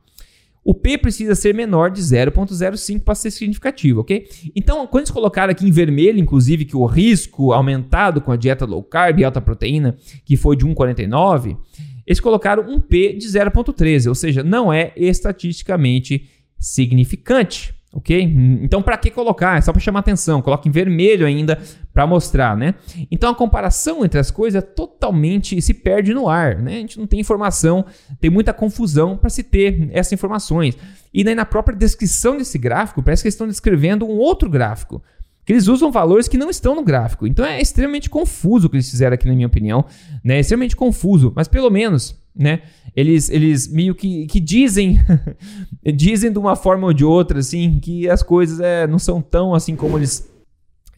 O 0.64 0.74
P 0.74 0.98
precisa 0.98 1.36
ser 1.36 1.54
menor 1.54 1.92
de 1.92 2.02
0,05 2.02 3.00
para 3.04 3.14
ser 3.14 3.30
significativo, 3.30 4.00
ok? 4.00 4.26
Então, 4.54 4.84
quando 4.88 5.02
eles 5.02 5.12
colocaram 5.12 5.52
aqui 5.52 5.64
em 5.64 5.70
vermelho, 5.70 6.18
inclusive, 6.18 6.64
que 6.64 6.76
o 6.76 6.84
risco 6.86 7.52
aumentado 7.52 8.20
com 8.20 8.32
a 8.32 8.36
dieta 8.36 8.64
low 8.64 8.82
carb 8.82 9.20
e 9.20 9.24
alta 9.24 9.40
proteína, 9.40 9.96
que 10.24 10.36
foi 10.36 10.56
de 10.56 10.66
1,49, 10.66 11.56
eles 12.04 12.18
colocaram 12.18 12.68
um 12.68 12.80
P 12.80 13.12
de 13.12 13.28
0,13, 13.28 14.08
ou 14.08 14.14
seja, 14.16 14.42
não 14.42 14.72
é 14.72 14.92
estatisticamente 14.96 16.28
significante 16.58 17.72
ok? 17.96 18.22
Então, 18.62 18.82
para 18.82 18.98
que 18.98 19.10
colocar? 19.10 19.56
É 19.56 19.60
só 19.62 19.72
para 19.72 19.80
chamar 19.80 20.00
atenção. 20.00 20.42
Coloca 20.42 20.68
em 20.68 20.70
vermelho 20.70 21.26
ainda 21.26 21.58
para 21.94 22.06
mostrar, 22.06 22.54
né? 22.54 22.74
Então, 23.10 23.30
a 23.30 23.34
comparação 23.34 24.04
entre 24.04 24.20
as 24.20 24.30
coisas 24.30 24.62
é 24.62 24.66
totalmente 24.66 25.60
se 25.62 25.72
perde 25.72 26.12
no 26.12 26.28
ar, 26.28 26.56
né? 26.56 26.76
A 26.76 26.80
gente 26.80 26.98
não 26.98 27.06
tem 27.06 27.20
informação, 27.20 27.86
tem 28.20 28.30
muita 28.30 28.52
confusão 28.52 29.16
para 29.16 29.30
se 29.30 29.42
ter 29.42 29.88
essas 29.92 30.12
informações. 30.12 30.76
E 31.12 31.24
daí 31.24 31.34
na 31.34 31.46
própria 31.46 31.76
descrição 31.76 32.36
desse 32.36 32.58
gráfico, 32.58 33.02
parece 33.02 33.22
que 33.22 33.28
eles 33.28 33.34
estão 33.34 33.48
descrevendo 33.48 34.04
um 34.04 34.18
outro 34.18 34.50
gráfico. 34.50 35.02
Que 35.46 35.54
eles 35.54 35.66
usam 35.66 35.90
valores 35.90 36.28
que 36.28 36.36
não 36.36 36.50
estão 36.50 36.74
no 36.74 36.84
gráfico. 36.84 37.26
Então 37.26 37.44
é 37.44 37.58
extremamente 37.62 38.10
confuso 38.10 38.66
o 38.66 38.70
que 38.70 38.76
eles 38.76 38.90
fizeram 38.90 39.14
aqui, 39.14 39.26
na 39.26 39.34
minha 39.34 39.46
opinião. 39.46 39.86
Né? 40.22 40.36
É 40.36 40.40
extremamente 40.40 40.76
confuso. 40.76 41.32
Mas 41.34 41.48
pelo 41.48 41.70
menos 41.70 42.14
né? 42.36 42.62
Eles, 42.94 43.30
eles 43.30 43.68
meio 43.68 43.94
que, 43.94 44.26
que 44.26 44.38
dizem, 44.38 44.98
dizem 45.94 46.30
de 46.30 46.38
uma 46.38 46.54
forma 46.54 46.86
ou 46.86 46.92
de 46.92 47.04
outra, 47.04 47.38
assim, 47.38 47.80
que 47.80 48.08
as 48.08 48.22
coisas 48.22 48.60
é, 48.60 48.86
não 48.86 48.98
são 48.98 49.22
tão 49.22 49.54
assim 49.54 49.74
como 49.74 49.98
eles 49.98 50.30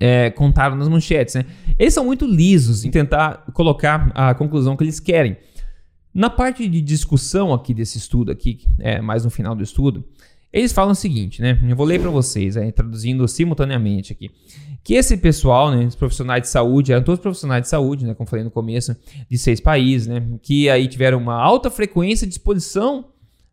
é, 0.01 0.31
contaram 0.31 0.77
nas 0.77 0.89
manchetes, 0.89 1.35
né? 1.35 1.45
Eles 1.79 1.95
são 1.95 2.05
muito 2.05 2.27
lisos 2.27 2.85
em 2.85 2.91
tentar 2.91 3.45
colocar 3.53 4.11
a 4.15 4.35
conclusão 4.35 4.77
que 4.77 4.85
eles 4.85 5.01
querem. 5.01 5.37
Na 6.13 6.31
parte 6.31 6.69
de 6.69 6.81
discussão 6.81 7.53
aqui 7.53 7.73
desse 7.73 7.99
estudo 7.99 8.33
aqui, 8.33 8.61
é, 8.79 9.01
mais 9.01 9.25
no 9.25 9.31
final 9.31 9.55
do 9.55 9.63
estudo, 9.63 10.05
eles 10.53 10.73
falam 10.73 10.93
o 10.93 10.95
seguinte, 10.95 11.43
né? 11.43 11.59
Eu 11.69 11.77
vou 11.77 11.87
ler 11.87 12.01
para 12.01 12.11
vocês, 12.11 12.57
é, 12.57 12.71
traduzindo 12.71 13.27
simultaneamente 13.29 14.13
aqui 14.13 14.31
que 14.89 14.95
esse 14.95 15.19
pessoal, 15.19 15.71
né, 15.71 15.85
os 15.85 15.95
profissionais 15.95 16.41
de 16.41 16.49
saúde, 16.49 16.93
eram 16.93 17.05
todos 17.05 17.21
profissionais 17.21 17.63
de 17.63 17.69
saúde, 17.69 18.07
né, 18.07 18.15
como 18.15 18.27
falei 18.27 18.43
no 18.43 18.51
começo, 18.51 18.97
de 19.31 19.37
seis 19.37 19.61
países, 19.61 20.07
né, 20.07 20.27
que 20.41 20.71
aí 20.71 20.89
tiveram 20.89 21.19
uma 21.19 21.35
alta 21.35 21.71
frequência 21.71 22.27
de 22.27 22.33
exposição 22.33 23.05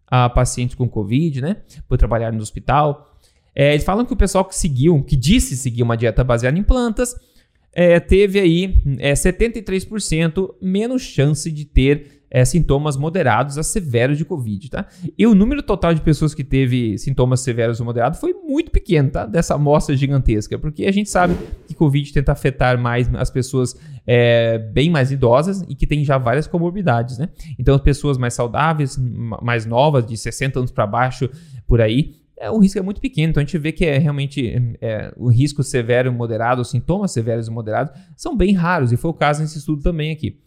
a 0.08 0.30
pacientes 0.30 0.76
com 0.76 0.88
Covid, 0.88 1.42
né, 1.42 1.58
por 1.90 1.98
trabalhar 1.98 2.32
no 2.32 2.42
hospital. 2.42 3.20
É, 3.54 3.74
eles 3.74 3.84
falam 3.84 4.06
que 4.06 4.14
o 4.14 4.16
pessoal 4.16 4.46
que 4.46 4.56
seguiu, 4.56 5.04
que 5.04 5.18
disse 5.18 5.58
seguir 5.58 5.84
uma 5.84 5.98
dieta 5.98 6.24
baseada 6.24 6.58
em 6.58 6.64
plantas, 6.64 7.14
é, 7.74 8.00
teve 8.00 8.40
aí 8.40 8.82
é, 9.00 9.12
73% 9.12 10.56
menos 10.62 11.02
chance 11.02 11.52
de 11.52 11.66
ter 11.66 12.15
é, 12.36 12.44
sintomas 12.44 12.98
moderados 12.98 13.58
a 13.58 13.64
severos 13.64 14.18
de 14.18 14.26
Covid, 14.26 14.70
tá? 14.70 14.86
E 15.18 15.26
o 15.26 15.34
número 15.34 15.64
total 15.64 15.94
de 15.94 16.02
pessoas 16.02 16.34
que 16.34 16.44
teve 16.44 16.98
sintomas 16.98 17.40
severos 17.40 17.80
ou 17.80 17.86
moderados 17.86 18.20
foi 18.20 18.34
muito 18.34 18.72
pequeno, 18.72 19.10
tá? 19.10 19.26
Dessa 19.26 19.56
amostra 19.56 19.96
gigantesca, 19.96 20.60
porque 20.60 20.86
a 20.86 20.92
gente 20.92 21.10
sabe 21.10 21.34
que 21.66 21.74
Covid 21.74 22.12
tenta 22.12 22.34
afetar 22.34 22.78
mais 22.78 23.08
as 23.16 23.30
pessoas 23.30 23.80
é, 24.06 24.58
bem 24.58 24.90
mais 24.90 25.14
idosas 25.14 25.64
e 25.70 25.76
que 25.76 25.88
tem 25.88 26.04
já 26.04 26.18
várias 26.18 26.46
comorbidades, 26.46 27.18
né? 27.18 27.30
Então, 27.58 27.80
pessoas 27.80 28.18
mais 28.18 28.34
saudáveis, 28.34 28.98
mais 29.42 29.66
novas, 29.66 30.06
de 30.06 30.18
60 30.18 30.60
anos 30.60 30.72
para 30.72 30.86
baixo, 30.86 31.30
por 31.66 31.80
aí, 31.80 32.16
é, 32.38 32.52
o 32.52 32.58
risco 32.58 32.78
é 32.78 32.82
muito 32.82 33.00
pequeno. 33.00 33.30
Então 33.30 33.40
a 33.40 33.46
gente 33.46 33.58
vê 33.58 33.72
que 33.72 33.86
é 33.86 33.98
realmente 33.98 34.76
é, 34.82 35.14
o 35.16 35.30
risco 35.30 35.64
severo 35.64 36.10
e 36.10 36.12
moderado, 36.12 36.62
os 36.62 36.70
sintomas 36.70 37.12
severos 37.12 37.48
e 37.48 37.52
moderados 37.52 37.94
são 38.14 38.36
bem 38.36 38.54
raros, 38.54 38.92
e 38.92 38.98
foi 38.98 39.12
o 39.12 39.14
caso 39.14 39.42
nesse 39.42 39.58
estudo 39.58 39.82
também 39.82 40.12
aqui. 40.12 40.38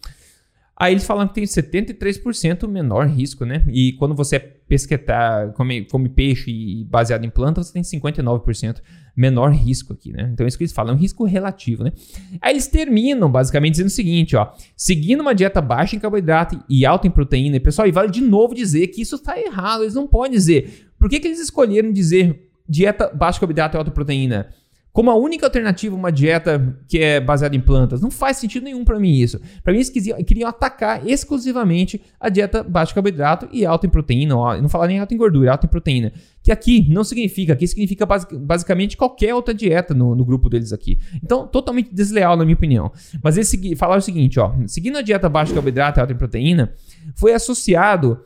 Aí 0.80 0.92
eles 0.92 1.04
falam 1.04 1.26
que 1.26 1.34
tem 1.34 1.42
73% 1.42 2.68
menor 2.68 3.08
risco, 3.08 3.44
né? 3.44 3.64
E 3.68 3.94
quando 3.94 4.14
você 4.14 4.36
é 4.36 4.38
pesquetar, 4.38 5.52
come, 5.54 5.84
come 5.86 6.08
peixe 6.08 6.84
baseado 6.84 7.24
em 7.24 7.30
planta, 7.30 7.60
você 7.60 7.72
tem 7.72 7.82
59% 7.82 8.76
menor 9.16 9.50
risco 9.50 9.92
aqui, 9.92 10.12
né? 10.12 10.30
Então 10.32 10.44
é 10.44 10.48
isso 10.48 10.56
que 10.56 10.62
eles 10.62 10.72
falam, 10.72 10.92
é 10.92 10.96
um 10.96 11.00
risco 11.00 11.24
relativo, 11.24 11.82
né? 11.82 11.92
Aí 12.40 12.52
eles 12.52 12.68
terminam 12.68 13.28
basicamente 13.28 13.72
dizendo 13.72 13.88
o 13.88 13.90
seguinte, 13.90 14.36
ó, 14.36 14.52
seguindo 14.76 15.20
uma 15.20 15.34
dieta 15.34 15.60
baixa 15.60 15.96
em 15.96 15.98
carboidrato 15.98 16.62
e 16.68 16.86
alta 16.86 17.08
em 17.08 17.10
proteína, 17.10 17.56
e 17.56 17.60
pessoal, 17.60 17.88
e 17.88 17.90
vale 17.90 18.12
de 18.12 18.20
novo 18.20 18.54
dizer 18.54 18.86
que 18.86 19.02
isso 19.02 19.16
está 19.16 19.36
errado, 19.36 19.82
eles 19.82 19.94
não 19.94 20.06
podem 20.06 20.30
dizer. 20.30 20.88
Por 20.96 21.10
que, 21.10 21.18
que 21.18 21.26
eles 21.26 21.40
escolheram 21.40 21.90
dizer 21.90 22.48
dieta 22.68 23.08
baixa 23.12 23.38
em 23.38 23.40
carboidrato 23.40 23.76
e 23.76 23.78
alta 23.78 23.90
proteína? 23.90 24.48
Como 24.98 25.12
a 25.12 25.14
única 25.14 25.46
alternativa 25.46 25.94
uma 25.94 26.10
dieta 26.10 26.76
que 26.88 26.98
é 26.98 27.20
baseada 27.20 27.54
em 27.54 27.60
plantas. 27.60 28.00
Não 28.00 28.10
faz 28.10 28.36
sentido 28.38 28.64
nenhum 28.64 28.84
para 28.84 28.98
mim 28.98 29.12
isso. 29.12 29.40
Para 29.62 29.72
mim 29.72 29.78
eles 29.78 29.90
queriam, 29.90 30.48
atacar 30.48 31.06
exclusivamente 31.06 32.02
a 32.18 32.28
dieta 32.28 32.64
baixa 32.64 32.92
carboidrato 32.92 33.48
e 33.52 33.64
alta 33.64 33.86
em 33.86 33.90
proteína, 33.90 34.36
ó, 34.36 34.60
não 34.60 34.68
falar 34.68 34.88
nem 34.88 34.98
alta 34.98 35.14
em 35.14 35.16
gordura, 35.16 35.52
alta 35.52 35.66
em 35.66 35.68
proteína. 35.68 36.12
Que 36.42 36.50
aqui 36.50 36.84
não 36.90 37.04
significa, 37.04 37.52
aqui 37.52 37.64
significa 37.68 38.04
basic, 38.04 38.36
basicamente 38.38 38.96
qualquer 38.96 39.32
outra 39.32 39.54
dieta 39.54 39.94
no, 39.94 40.16
no, 40.16 40.24
grupo 40.24 40.48
deles 40.48 40.72
aqui. 40.72 40.98
Então, 41.22 41.46
totalmente 41.46 41.94
desleal 41.94 42.36
na 42.36 42.44
minha 42.44 42.56
opinião. 42.56 42.90
Mas 43.22 43.36
eles 43.36 43.78
falaram 43.78 44.00
o 44.00 44.02
seguinte, 44.02 44.40
ó, 44.40 44.52
seguindo 44.66 44.98
a 44.98 45.02
dieta 45.02 45.28
baixa 45.28 45.54
carboidrato 45.54 46.00
e 46.00 46.00
alta 46.00 46.12
em 46.12 46.16
proteína, 46.16 46.72
foi 47.14 47.32
associado 47.32 48.18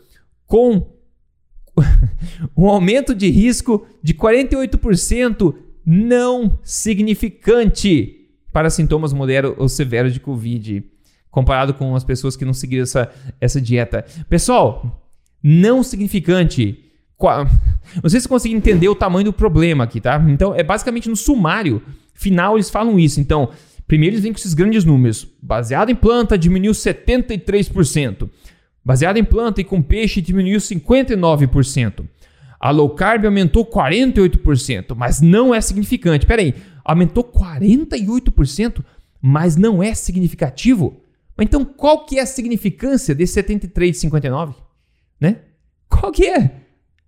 com 0.46 0.90
um 2.56 2.66
aumento 2.66 3.14
de 3.14 3.28
risco 3.28 3.86
de 4.02 4.14
48% 4.14 5.54
não 5.84 6.58
significante 6.62 8.28
para 8.52 8.70
sintomas 8.70 9.12
modernos 9.12 9.54
ou 9.56 9.68
severos 9.68 10.12
de 10.12 10.20
Covid, 10.20 10.84
comparado 11.30 11.74
com 11.74 11.96
as 11.96 12.04
pessoas 12.04 12.36
que 12.36 12.44
não 12.44 12.52
seguiram 12.52 12.82
essa, 12.82 13.10
essa 13.40 13.60
dieta. 13.60 14.04
Pessoal, 14.28 15.02
não 15.42 15.82
significante. 15.82 16.78
Não 18.02 18.10
sei 18.10 18.20
se 18.20 18.28
conseguem 18.28 18.56
entender 18.56 18.88
o 18.88 18.94
tamanho 18.94 19.26
do 19.26 19.32
problema 19.32 19.84
aqui, 19.84 20.00
tá? 20.00 20.22
Então, 20.28 20.54
é 20.54 20.62
basicamente 20.62 21.08
no 21.08 21.16
sumário 21.16 21.82
final 22.14 22.56
eles 22.56 22.68
falam 22.68 22.98
isso. 22.98 23.20
Então, 23.20 23.50
primeiro 23.86 24.14
eles 24.14 24.22
vêm 24.22 24.32
com 24.32 24.38
esses 24.38 24.54
grandes 24.54 24.84
números. 24.84 25.26
Baseado 25.40 25.90
em 25.90 25.94
planta, 25.94 26.36
diminuiu 26.36 26.72
73%. 26.72 28.28
Baseado 28.84 29.16
em 29.16 29.24
planta 29.24 29.60
e 29.60 29.64
com 29.64 29.80
peixe, 29.80 30.20
diminuiu 30.20 30.58
59%. 30.58 32.04
A 32.62 32.70
low 32.70 32.90
carb 32.90 33.24
aumentou 33.24 33.66
48%, 33.66 34.94
mas 34.94 35.20
não 35.20 35.52
é 35.52 35.60
significante. 35.60 36.24
Pera 36.24 36.42
aí, 36.42 36.54
aumentou 36.84 37.24
48%, 37.24 38.84
mas 39.20 39.56
não 39.56 39.82
é 39.82 39.92
significativo? 39.94 41.02
Então, 41.40 41.64
qual 41.64 42.06
que 42.06 42.20
é 42.20 42.22
a 42.22 42.26
significância 42.26 43.16
desse 43.16 43.32
73 43.32 43.90
de 43.90 43.98
59? 43.98 44.54
Né? 45.20 45.38
Qual 45.88 46.12
que 46.12 46.24
é? 46.24 46.52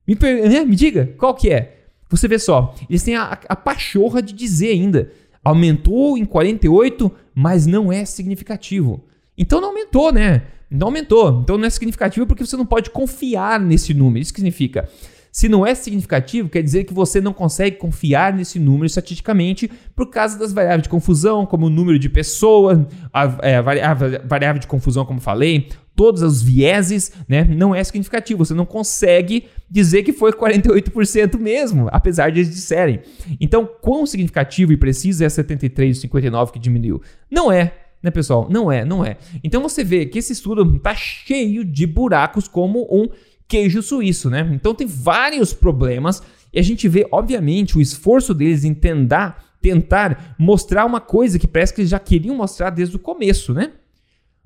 Me, 0.04 0.16
né? 0.16 0.64
Me 0.64 0.74
diga, 0.74 1.14
qual 1.16 1.32
que 1.36 1.50
é? 1.50 1.84
Você 2.10 2.26
vê 2.26 2.36
só, 2.36 2.74
eles 2.90 3.04
têm 3.04 3.14
a, 3.14 3.38
a 3.48 3.54
pachorra 3.54 4.20
de 4.20 4.32
dizer 4.32 4.70
ainda. 4.70 5.12
Aumentou 5.44 6.18
em 6.18 6.24
48, 6.24 7.12
mas 7.32 7.64
não 7.64 7.92
é 7.92 8.04
significativo. 8.04 9.04
Então 9.38 9.60
não 9.60 9.68
aumentou, 9.68 10.12
né? 10.12 10.42
Não 10.68 10.88
aumentou. 10.88 11.42
Então 11.42 11.56
não 11.56 11.66
é 11.66 11.70
significativo 11.70 12.26
porque 12.26 12.44
você 12.44 12.56
não 12.56 12.66
pode 12.66 12.90
confiar 12.90 13.60
nesse 13.60 13.94
número. 13.94 14.20
Isso 14.20 14.34
significa. 14.34 14.90
Se 15.34 15.48
não 15.48 15.66
é 15.66 15.74
significativo, 15.74 16.48
quer 16.48 16.62
dizer 16.62 16.84
que 16.84 16.94
você 16.94 17.20
não 17.20 17.32
consegue 17.32 17.76
confiar 17.76 18.32
nesse 18.32 18.60
número 18.60 18.86
estatisticamente 18.86 19.68
por 19.92 20.08
causa 20.08 20.38
das 20.38 20.52
variáveis 20.52 20.84
de 20.84 20.88
confusão, 20.88 21.44
como 21.44 21.66
o 21.66 21.68
número 21.68 21.98
de 21.98 22.08
pessoas, 22.08 22.78
a, 23.12 23.38
é, 23.42 23.56
a 23.56 23.94
variável 24.24 24.60
de 24.60 24.68
confusão, 24.68 25.04
como 25.04 25.20
falei, 25.20 25.70
todos 25.96 26.22
os 26.22 26.40
vieses, 26.40 27.10
né? 27.28 27.42
Não 27.42 27.74
é 27.74 27.82
significativo. 27.82 28.44
Você 28.44 28.54
não 28.54 28.64
consegue 28.64 29.48
dizer 29.68 30.04
que 30.04 30.12
foi 30.12 30.32
48% 30.32 31.36
mesmo, 31.36 31.88
apesar 31.90 32.30
de 32.30 32.38
eles 32.38 32.54
disserem. 32.54 33.00
Então, 33.40 33.68
quão 33.82 34.06
significativo 34.06 34.72
e 34.72 34.76
preciso 34.76 35.24
é 35.24 35.26
73,59 35.26 36.52
que 36.52 36.60
diminuiu? 36.60 37.02
Não 37.28 37.50
é 37.50 37.72
né, 38.04 38.10
pessoal? 38.10 38.46
Não 38.50 38.70
é, 38.70 38.84
não 38.84 39.02
é. 39.02 39.16
Então 39.42 39.62
você 39.62 39.82
vê 39.82 40.04
que 40.04 40.18
esse 40.18 40.34
estudo 40.34 40.78
tá 40.78 40.94
cheio 40.94 41.64
de 41.64 41.86
buracos 41.86 42.46
como 42.46 42.86
um 42.92 43.08
queijo 43.48 43.82
suíço, 43.82 44.30
né? 44.30 44.50
Então 44.52 44.74
tem 44.74 44.86
vários 44.86 45.52
problemas 45.52 46.22
e 46.52 46.58
a 46.58 46.62
gente 46.62 46.88
vê, 46.88 47.06
obviamente, 47.10 47.76
o 47.76 47.80
esforço 47.80 48.32
deles 48.32 48.64
em 48.64 48.74
tentar, 48.74 49.44
tentar 49.60 50.34
mostrar 50.38 50.84
uma 50.84 51.00
coisa 51.00 51.38
que 51.38 51.46
parece 51.46 51.74
que 51.74 51.80
eles 51.80 51.90
já 51.90 51.98
queriam 51.98 52.36
mostrar 52.36 52.70
desde 52.70 52.96
o 52.96 52.98
começo, 52.98 53.52
né? 53.52 53.72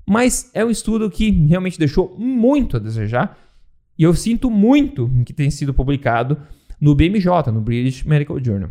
Mas 0.07 0.49
é 0.53 0.65
um 0.65 0.71
estudo 0.71 1.09
que 1.09 1.29
realmente 1.29 1.77
deixou 1.77 2.15
muito 2.17 2.77
a 2.77 2.79
desejar 2.79 3.37
e 3.97 4.03
eu 4.03 4.13
sinto 4.13 4.49
muito 4.49 5.11
que 5.25 5.33
tenha 5.33 5.51
sido 5.51 5.73
publicado 5.73 6.41
no 6.81 6.95
BMJ, 6.95 7.51
no 7.51 7.61
British 7.61 8.03
Medical 8.03 8.43
Journal. 8.43 8.69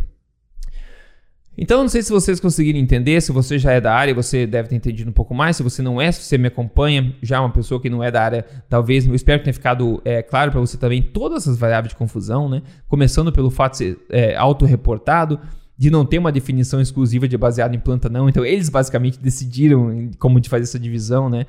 Então, 1.60 1.82
não 1.82 1.88
sei 1.88 2.02
se 2.02 2.12
vocês 2.12 2.38
conseguiram 2.38 2.78
entender, 2.78 3.20
se 3.20 3.32
você 3.32 3.58
já 3.58 3.72
é 3.72 3.80
da 3.80 3.92
área, 3.92 4.14
você 4.14 4.46
deve 4.46 4.68
ter 4.68 4.76
entendido 4.76 5.10
um 5.10 5.12
pouco 5.12 5.34
mais. 5.34 5.56
Se 5.56 5.62
você 5.64 5.82
não 5.82 6.00
é, 6.00 6.12
se 6.12 6.22
você 6.22 6.38
me 6.38 6.46
acompanha, 6.46 7.12
já 7.20 7.38
é 7.38 7.40
uma 7.40 7.50
pessoa 7.50 7.80
que 7.80 7.90
não 7.90 8.02
é 8.02 8.12
da 8.12 8.22
área, 8.22 8.46
talvez, 8.68 9.04
eu 9.04 9.14
espero 9.14 9.40
que 9.40 9.44
tenha 9.46 9.54
ficado 9.54 10.00
é, 10.04 10.22
claro 10.22 10.52
para 10.52 10.60
você 10.60 10.78
também 10.78 11.02
todas 11.02 11.48
as 11.48 11.58
variáveis 11.58 11.92
de 11.92 11.96
confusão, 11.98 12.48
né? 12.48 12.62
Começando 12.86 13.32
pelo 13.32 13.50
fato 13.50 13.72
de 13.72 13.78
ser 13.78 13.98
é, 14.08 14.36
autorreportado, 14.36 15.40
de 15.76 15.90
não 15.90 16.04
ter 16.04 16.18
uma 16.18 16.30
definição 16.30 16.80
exclusiva 16.80 17.26
de 17.26 17.36
baseado 17.36 17.74
em 17.74 17.78
planta, 17.80 18.08
não. 18.08 18.28
Então, 18.28 18.44
eles 18.44 18.68
basicamente 18.68 19.18
decidiram 19.18 20.10
como 20.18 20.40
de 20.40 20.48
fazer 20.48 20.62
essa 20.62 20.78
divisão, 20.78 21.28
né? 21.28 21.44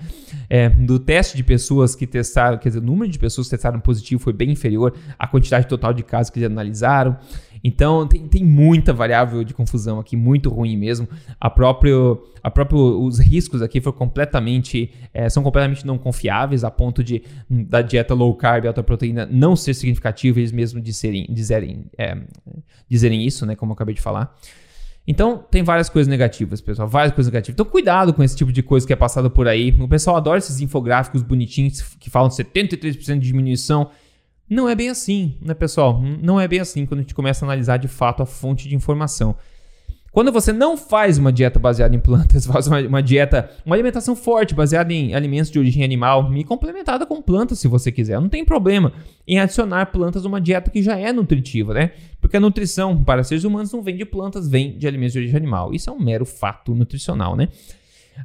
É, 0.50 0.70
do 0.70 0.98
teste 0.98 1.38
de 1.38 1.44
pessoas 1.44 1.94
que 1.94 2.08
testaram, 2.08 2.58
quer 2.58 2.70
dizer, 2.70 2.80
o 2.80 2.84
número 2.84 3.12
de 3.12 3.20
pessoas 3.20 3.46
que 3.46 3.52
testaram 3.52 3.80
positivo 3.80 4.20
foi 4.20 4.34
bem 4.34 4.50
inferior 4.50 4.92
à 5.20 5.28
quantidade 5.28 5.68
total 5.68 5.94
de 5.94 6.02
casos 6.02 6.32
que 6.32 6.40
eles 6.40 6.50
analisaram. 6.50 7.16
Então 7.64 8.08
tem, 8.08 8.28
tem 8.28 8.44
muita 8.44 8.94
variável 8.94 9.44
de 9.44 9.54
confusão 9.54 10.00
aqui, 10.00 10.16
muito 10.16 10.50
ruim 10.50 10.78
mesmo. 10.78 11.08
A 11.40 11.50
próprio, 11.50 12.24
a 12.44 12.50
próprio, 12.50 13.02
os 13.02 13.20
riscos 13.20 13.62
aqui 13.62 13.82
foram 13.82 13.98
completamente, 13.98 14.92
é, 15.14 15.30
são 15.30 15.44
completamente 15.44 15.86
não 15.86 15.98
confiáveis, 15.98 16.64
a 16.64 16.72
ponto 16.72 17.04
de 17.04 17.24
hum, 17.50 17.64
da 17.64 17.82
dieta 17.82 18.14
low 18.14 18.34
carb 18.36 18.66
alta 18.66 18.84
proteína 18.84 19.28
não 19.30 19.56
ser 19.56 19.74
significativa, 19.74 20.40
eles 20.40 20.52
mesmos 20.52 20.84
disserem, 20.84 21.28
dizerem, 21.30 21.86
é, 21.98 22.18
dizerem 22.88 23.26
isso, 23.26 23.46
né, 23.46 23.56
como 23.56 23.72
eu 23.72 23.74
acabei 23.74 23.96
de 23.96 24.02
falar. 24.02 24.36
Então, 25.08 25.44
tem 25.50 25.64
várias 25.64 25.90
coisas 25.90 26.08
negativas, 26.08 26.62
pessoal. 26.62 26.88
Várias 26.88 27.16
coisas 27.16 27.34
negativas. 27.34 27.56
Então, 27.56 27.66
cuidado 27.66 28.14
com 28.14 28.22
esse 28.22 28.36
tipo 28.36 28.52
de 28.52 28.62
coisa 28.62 28.86
que 28.86 28.94
é 28.94 28.96
passada 28.96 29.28
por 29.28 29.48
aí. 29.48 29.76
O 29.80 29.88
pessoal 29.88 30.18
adora 30.18 30.38
esses 30.38 30.62
infográficos 30.62 31.24
bonitinhos 31.24 31.82
que 32.00 32.12
falam 32.12 32.30
73% 32.30 33.18
de 33.18 33.28
diminuição. 33.28 33.90
Não 34.50 34.68
é 34.68 34.76
bem 34.76 34.90
assim, 34.90 35.38
né, 35.42 35.54
pessoal? 35.54 36.02
Não 36.02 36.40
é 36.40 36.48
bem 36.48 36.60
assim 36.60 36.86
quando 36.86 37.00
a 37.00 37.04
gente 37.04 37.14
começa 37.14 37.46
a 37.46 37.48
analisar 37.48 37.78
de 37.78 37.88
fato 37.88 38.24
a 38.24 38.26
fonte 38.26 38.68
de 38.68 38.76
informação. 38.76 39.36
Quando 40.12 40.32
você 40.32 40.52
não 40.52 40.76
faz 40.76 41.20
uma 41.20 41.32
dieta 41.32 41.60
baseada 41.60 41.96
em 41.96 42.00
plantas, 42.00 42.46
faz 42.48 42.68
uma, 42.68 42.80
uma, 42.82 43.04
dieta, 43.04 43.50
uma 43.66 43.76
alimentação 43.76 44.16
forte 44.16 44.56
baseada 44.56 44.92
em 44.92 45.14
alimentos 45.14 45.52
de 45.52 45.60
origem 45.60 45.84
animal 45.84 46.34
e 46.36 46.44
complementada 46.44 47.06
com 47.06 47.22
plantas, 47.22 47.60
se 47.60 47.68
você 47.68 47.92
quiser, 47.92 48.20
não 48.20 48.30
tem 48.30 48.44
problema 48.44 48.92
em 49.28 49.40
adicionar 49.40 49.86
plantas 49.88 50.24
numa 50.24 50.42
dieta 50.42 50.72
que 50.72 50.82
já 50.82 50.98
é 50.98 51.14
nutritiva, 51.14 51.74
né? 51.74 51.92
Porque 52.20 52.38
a 52.38 52.40
nutrição 52.40 53.04
para 53.04 53.24
seres 53.24 53.44
humanos 53.44 53.72
não 53.72 53.84
vem 53.84 53.96
de 53.96 54.06
plantas, 54.06 54.50
vem 54.50 54.78
de 54.78 54.88
alimentos 54.88 55.14
de 55.14 55.20
origem 55.20 55.38
animal. 55.38 55.74
Isso 55.74 55.90
é 55.90 55.94
um 55.94 56.00
mero 56.00 56.26
fato 56.26 56.74
nutricional, 56.74 57.36
né? 57.36 57.50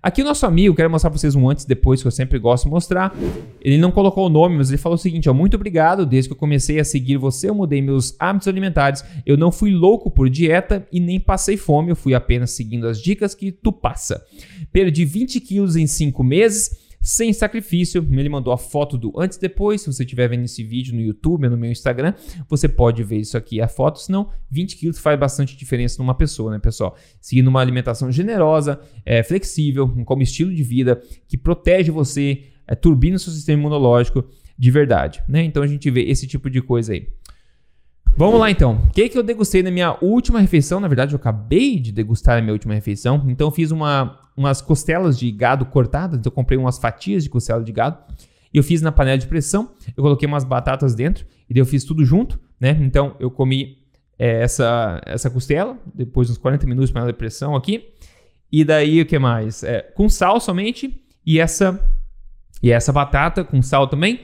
Aqui 0.02 0.22
o 0.22 0.24
nosso 0.24 0.44
amigo, 0.46 0.74
quero 0.74 0.90
mostrar 0.90 1.10
para 1.10 1.18
vocês 1.18 1.34
um 1.34 1.48
antes 1.48 1.64
e 1.64 1.68
depois 1.68 2.00
que 2.00 2.06
eu 2.06 2.10
sempre 2.10 2.38
gosto 2.38 2.64
de 2.64 2.70
mostrar. 2.70 3.14
Ele 3.60 3.78
não 3.78 3.90
colocou 3.90 4.26
o 4.26 4.28
nome, 4.28 4.56
mas 4.56 4.68
ele 4.68 4.78
falou 4.78 4.96
o 4.96 4.98
seguinte: 4.98 5.28
ó, 5.28 5.34
muito 5.34 5.54
obrigado. 5.54 6.04
Desde 6.04 6.28
que 6.28 6.32
eu 6.34 6.38
comecei 6.38 6.78
a 6.78 6.84
seguir 6.84 7.16
você, 7.16 7.48
eu 7.48 7.54
mudei 7.54 7.80
meus 7.80 8.14
hábitos 8.18 8.48
alimentares. 8.48 9.04
Eu 9.24 9.36
não 9.36 9.50
fui 9.50 9.70
louco 9.70 10.10
por 10.10 10.28
dieta 10.28 10.86
e 10.92 11.00
nem 11.00 11.18
passei 11.18 11.56
fome. 11.56 11.90
Eu 11.90 11.96
fui 11.96 12.14
apenas 12.14 12.50
seguindo 12.50 12.86
as 12.86 13.00
dicas 13.00 13.34
que 13.34 13.50
tu 13.50 13.72
passa. 13.72 14.24
Perdi 14.72 15.04
20 15.04 15.40
quilos 15.40 15.76
em 15.76 15.86
5 15.86 16.22
meses 16.22 16.83
sem 17.04 17.34
sacrifício. 17.34 18.04
Ele 18.10 18.28
mandou 18.30 18.50
a 18.50 18.56
foto 18.56 18.96
do 18.96 19.12
antes 19.16 19.36
e 19.36 19.40
depois. 19.40 19.82
Se 19.82 19.92
você 19.92 20.02
estiver 20.02 20.26
vendo 20.26 20.44
esse 20.44 20.64
vídeo 20.64 20.94
no 20.94 21.02
YouTube 21.02 21.44
ou 21.44 21.50
no 21.50 21.56
meu 21.56 21.70
Instagram, 21.70 22.14
você 22.48 22.66
pode 22.66 23.04
ver 23.04 23.18
isso 23.18 23.36
aqui, 23.36 23.60
a 23.60 23.68
foto. 23.68 24.00
Senão, 24.00 24.30
20 24.50 24.76
quilos 24.76 24.98
faz 24.98 25.20
bastante 25.20 25.54
diferença 25.56 26.02
numa 26.02 26.14
pessoa, 26.14 26.50
né, 26.50 26.58
pessoal? 26.58 26.96
Seguindo 27.20 27.48
uma 27.48 27.60
alimentação 27.60 28.10
generosa, 28.10 28.80
é, 29.04 29.22
flexível, 29.22 29.86
como 30.06 30.22
estilo 30.22 30.52
de 30.52 30.62
vida 30.62 31.00
que 31.28 31.36
protege 31.36 31.90
você, 31.90 32.44
é, 32.66 32.74
turbina 32.74 33.16
o 33.16 33.18
seu 33.18 33.32
sistema 33.32 33.60
imunológico 33.60 34.24
de 34.58 34.70
verdade, 34.70 35.22
né? 35.28 35.42
Então 35.42 35.62
a 35.62 35.66
gente 35.66 35.90
vê 35.90 36.02
esse 36.04 36.26
tipo 36.26 36.48
de 36.48 36.62
coisa 36.62 36.94
aí. 36.94 37.08
Vamos 38.16 38.38
lá 38.38 38.48
então. 38.48 38.76
O 38.76 38.92
que, 38.92 39.08
que 39.08 39.18
eu 39.18 39.24
degustei 39.24 39.60
na 39.60 39.72
minha 39.72 39.96
última 40.00 40.38
refeição? 40.38 40.78
Na 40.78 40.86
verdade, 40.86 41.14
eu 41.14 41.16
acabei 41.16 41.80
de 41.80 41.90
degustar 41.90 42.38
a 42.38 42.40
minha 42.40 42.52
última 42.52 42.72
refeição. 42.72 43.24
Então, 43.26 43.48
eu 43.48 43.50
fiz 43.50 43.72
uma, 43.72 44.20
umas 44.36 44.62
costelas 44.62 45.18
de 45.18 45.30
gado 45.32 45.66
cortadas. 45.66 46.20
Então, 46.20 46.30
eu 46.30 46.34
comprei 46.34 46.56
umas 46.56 46.78
fatias 46.78 47.24
de 47.24 47.30
costela 47.30 47.62
de 47.62 47.72
gado. 47.72 47.98
E 48.52 48.56
eu 48.56 48.62
fiz 48.62 48.80
na 48.80 48.92
panela 48.92 49.18
de 49.18 49.26
pressão. 49.26 49.72
Eu 49.96 50.02
coloquei 50.04 50.28
umas 50.28 50.44
batatas 50.44 50.94
dentro. 50.94 51.26
E 51.50 51.54
daí 51.54 51.60
eu 51.60 51.66
fiz 51.66 51.82
tudo 51.82 52.04
junto, 52.04 52.38
né? 52.60 52.78
Então, 52.82 53.16
eu 53.18 53.32
comi 53.32 53.78
é, 54.16 54.42
essa, 54.42 55.00
essa 55.04 55.28
costela. 55.28 55.76
Depois 55.92 56.30
uns 56.30 56.38
40 56.38 56.68
minutos 56.68 56.92
panela 56.92 57.10
de 57.10 57.18
pressão 57.18 57.56
aqui. 57.56 57.88
E 58.50 58.64
daí, 58.64 59.00
o 59.00 59.06
que 59.06 59.18
mais? 59.18 59.64
É, 59.64 59.80
com 59.82 60.08
sal 60.08 60.38
somente. 60.38 61.02
E 61.26 61.40
essa, 61.40 61.84
e 62.62 62.70
essa 62.70 62.92
batata 62.92 63.42
com 63.42 63.60
sal 63.60 63.88
também. 63.88 64.20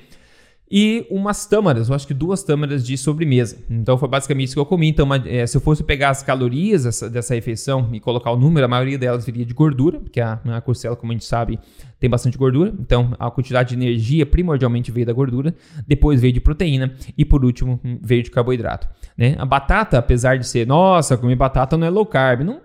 E 0.70 1.04
umas 1.10 1.46
tâmaras, 1.46 1.88
eu 1.88 1.94
acho 1.96 2.06
que 2.06 2.14
duas 2.14 2.44
tâmaras 2.44 2.86
de 2.86 2.96
sobremesa. 2.96 3.58
Então 3.68 3.98
foi 3.98 4.08
basicamente 4.08 4.46
isso 4.46 4.54
que 4.54 4.60
eu 4.60 4.66
comi. 4.66 4.88
Então, 4.88 5.08
é, 5.26 5.44
se 5.44 5.56
eu 5.56 5.60
fosse 5.60 5.82
pegar 5.82 6.10
as 6.10 6.22
calorias 6.22 6.84
dessa, 6.84 7.10
dessa, 7.10 7.34
refeição 7.34 7.88
e 7.92 7.98
colocar 7.98 8.30
o 8.30 8.36
número, 8.36 8.64
a 8.66 8.68
maioria 8.68 8.96
delas 8.96 9.26
viria 9.26 9.44
de 9.44 9.52
gordura, 9.52 9.98
porque 9.98 10.20
a, 10.20 10.38
a 10.44 10.60
costela, 10.60 10.94
como 10.94 11.10
a 11.10 11.14
gente 11.14 11.24
sabe, 11.24 11.58
tem 11.98 12.08
bastante 12.08 12.38
gordura. 12.38 12.72
Então 12.78 13.12
a 13.18 13.28
quantidade 13.32 13.70
de 13.70 13.82
energia 13.82 14.24
primordialmente 14.24 14.92
veio 14.92 15.06
da 15.06 15.12
gordura, 15.12 15.52
depois 15.88 16.20
veio 16.20 16.32
de 16.32 16.40
proteína 16.40 16.94
e 17.18 17.24
por 17.24 17.44
último 17.44 17.80
veio 18.00 18.22
de 18.22 18.30
carboidrato. 18.30 18.88
Né? 19.18 19.34
A 19.38 19.44
batata, 19.44 19.98
apesar 19.98 20.38
de 20.38 20.46
ser, 20.46 20.68
nossa, 20.68 21.16
comer 21.16 21.34
batata 21.34 21.76
não 21.76 21.86
é 21.86 21.90
low 21.90 22.06
carb, 22.06 22.42
não 22.42 22.60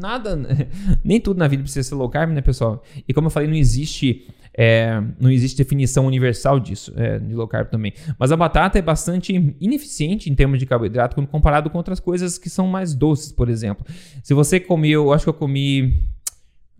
nada, 0.00 0.38
nem 1.02 1.20
tudo 1.20 1.38
na 1.38 1.48
vida 1.48 1.64
precisa 1.64 1.88
ser 1.88 1.96
low 1.96 2.08
carb, 2.08 2.30
né, 2.30 2.40
pessoal? 2.40 2.84
E 3.06 3.12
como 3.12 3.26
eu 3.26 3.30
falei, 3.30 3.48
não 3.48 3.56
existe 3.56 4.28
é, 4.60 5.00
não 5.20 5.30
existe 5.30 5.56
definição 5.56 6.04
universal 6.04 6.58
disso, 6.58 6.92
é, 6.96 7.20
de 7.20 7.32
low 7.32 7.46
carb 7.46 7.68
também. 7.68 7.92
Mas 8.18 8.32
a 8.32 8.36
batata 8.36 8.76
é 8.76 8.82
bastante 8.82 9.54
ineficiente 9.60 10.28
em 10.28 10.34
termos 10.34 10.58
de 10.58 10.66
carboidrato 10.66 11.14
quando 11.14 11.28
comparado 11.28 11.70
com 11.70 11.78
outras 11.78 12.00
coisas 12.00 12.36
que 12.36 12.50
são 12.50 12.66
mais 12.66 12.92
doces, 12.92 13.30
por 13.30 13.48
exemplo. 13.48 13.86
Se 14.20 14.34
você 14.34 14.58
comeu, 14.58 15.12
acho 15.12 15.26
que 15.26 15.30
eu 15.30 15.34
comi 15.34 16.02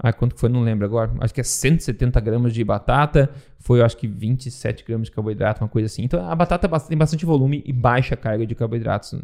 ah, 0.01 0.13
quanto 0.13 0.37
que 0.37 0.41
foi? 0.41 0.49
Não 0.49 0.61
lembro 0.61 0.85
agora. 0.87 1.11
Acho 1.19 1.35
que 1.35 1.41
é 1.41 1.45
170 1.45 2.21
gramas 2.21 2.55
de 2.55 2.63
batata. 2.63 3.29
Foi, 3.59 3.83
acho 3.83 3.97
que 3.97 4.07
27 4.07 4.85
gramas 4.87 5.09
de 5.09 5.13
carboidrato, 5.13 5.63
uma 5.63 5.69
coisa 5.69 5.87
assim. 5.87 6.05
Então, 6.05 6.25
a 6.25 6.35
batata 6.37 6.69
tem 6.81 6.97
bastante 6.97 7.27
volume 7.27 7.65
e 7.67 7.73
baixa 7.73 8.17
carga 8.17 8.47
de 8.47 8.55
carboidratos. 8.55 9.15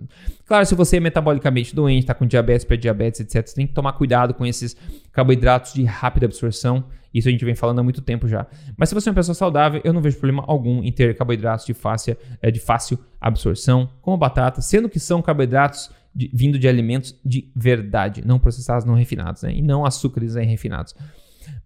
Claro, 0.44 0.66
se 0.66 0.74
você 0.74 0.96
é 0.96 1.00
metabolicamente 1.00 1.74
doente, 1.74 2.00
está 2.00 2.14
com 2.14 2.26
diabetes, 2.26 2.64
pré-diabetes, 2.64 3.20
etc., 3.20 3.46
você 3.46 3.54
tem 3.54 3.66
que 3.68 3.72
tomar 3.72 3.92
cuidado 3.92 4.34
com 4.34 4.44
esses 4.44 4.76
carboidratos 5.12 5.72
de 5.72 5.84
rápida 5.84 6.26
absorção. 6.26 6.84
Isso 7.14 7.28
a 7.28 7.30
gente 7.30 7.44
vem 7.44 7.54
falando 7.54 7.78
há 7.78 7.82
muito 7.84 8.02
tempo 8.02 8.26
já. 8.26 8.44
Mas 8.76 8.88
se 8.88 8.96
você 8.96 9.08
é 9.08 9.12
uma 9.12 9.14
pessoa 9.14 9.36
saudável, 9.36 9.80
eu 9.84 9.92
não 9.92 10.02
vejo 10.02 10.18
problema 10.18 10.42
algum 10.48 10.82
em 10.82 10.90
ter 10.90 11.16
carboidratos 11.16 11.64
de 11.64 11.72
fácil, 11.72 12.16
é, 12.42 12.50
de 12.50 12.58
fácil 12.58 12.98
absorção, 13.20 13.88
como 14.02 14.16
a 14.16 14.18
batata, 14.18 14.60
sendo 14.60 14.88
que 14.88 14.98
são 14.98 15.22
carboidratos 15.22 15.88
de, 16.14 16.30
vindo 16.32 16.58
de 16.58 16.68
alimentos 16.68 17.18
de 17.24 17.50
verdade, 17.54 18.22
não 18.24 18.38
processados, 18.38 18.84
não 18.84 18.94
refinados, 18.94 19.42
né? 19.42 19.54
E 19.54 19.62
não 19.62 19.84
açúcares 19.84 20.36
aí 20.36 20.46
refinados. 20.46 20.94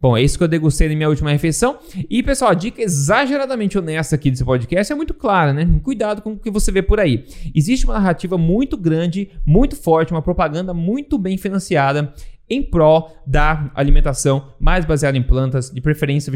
Bom, 0.01 0.17
é 0.17 0.23
isso 0.23 0.39
que 0.39 0.45
eu 0.45 0.49
degustei 0.49 0.89
na 0.89 0.95
minha 0.95 1.09
última 1.09 1.31
refeição. 1.31 1.79
E, 2.09 2.23
pessoal, 2.23 2.53
a 2.53 2.55
dica 2.55 2.83
exageradamente 2.83 3.77
honesta 3.77 4.15
aqui 4.15 4.31
desse 4.31 4.45
podcast 4.45 4.93
é 4.93 4.97
muito 4.97 5.15
clara, 5.15 5.53
né? 5.53 5.81
Cuidado 5.83 6.23
com 6.23 6.33
o 6.33 6.39
que 6.39 6.51
você 6.51 6.71
vê 6.71 6.83
por 6.83 7.01
aí. 7.01 7.25
Existe 7.55 7.85
uma 7.85 7.95
narrativa 7.95 8.39
muito 8.39 8.77
grande, 8.77 9.31
muito 9.45 9.77
forte, 9.77 10.13
uma 10.13 10.23
propaganda 10.23 10.73
muito 10.73 11.19
bem 11.19 11.37
financiada 11.37 12.13
em 12.51 12.63
prol 12.63 13.13
da 13.27 13.71
alimentação 13.75 14.53
mais 14.59 14.85
baseada 14.85 15.19
em 15.19 15.23
plantas, 15.23 15.71
de 15.71 15.81
preferência 15.81 16.33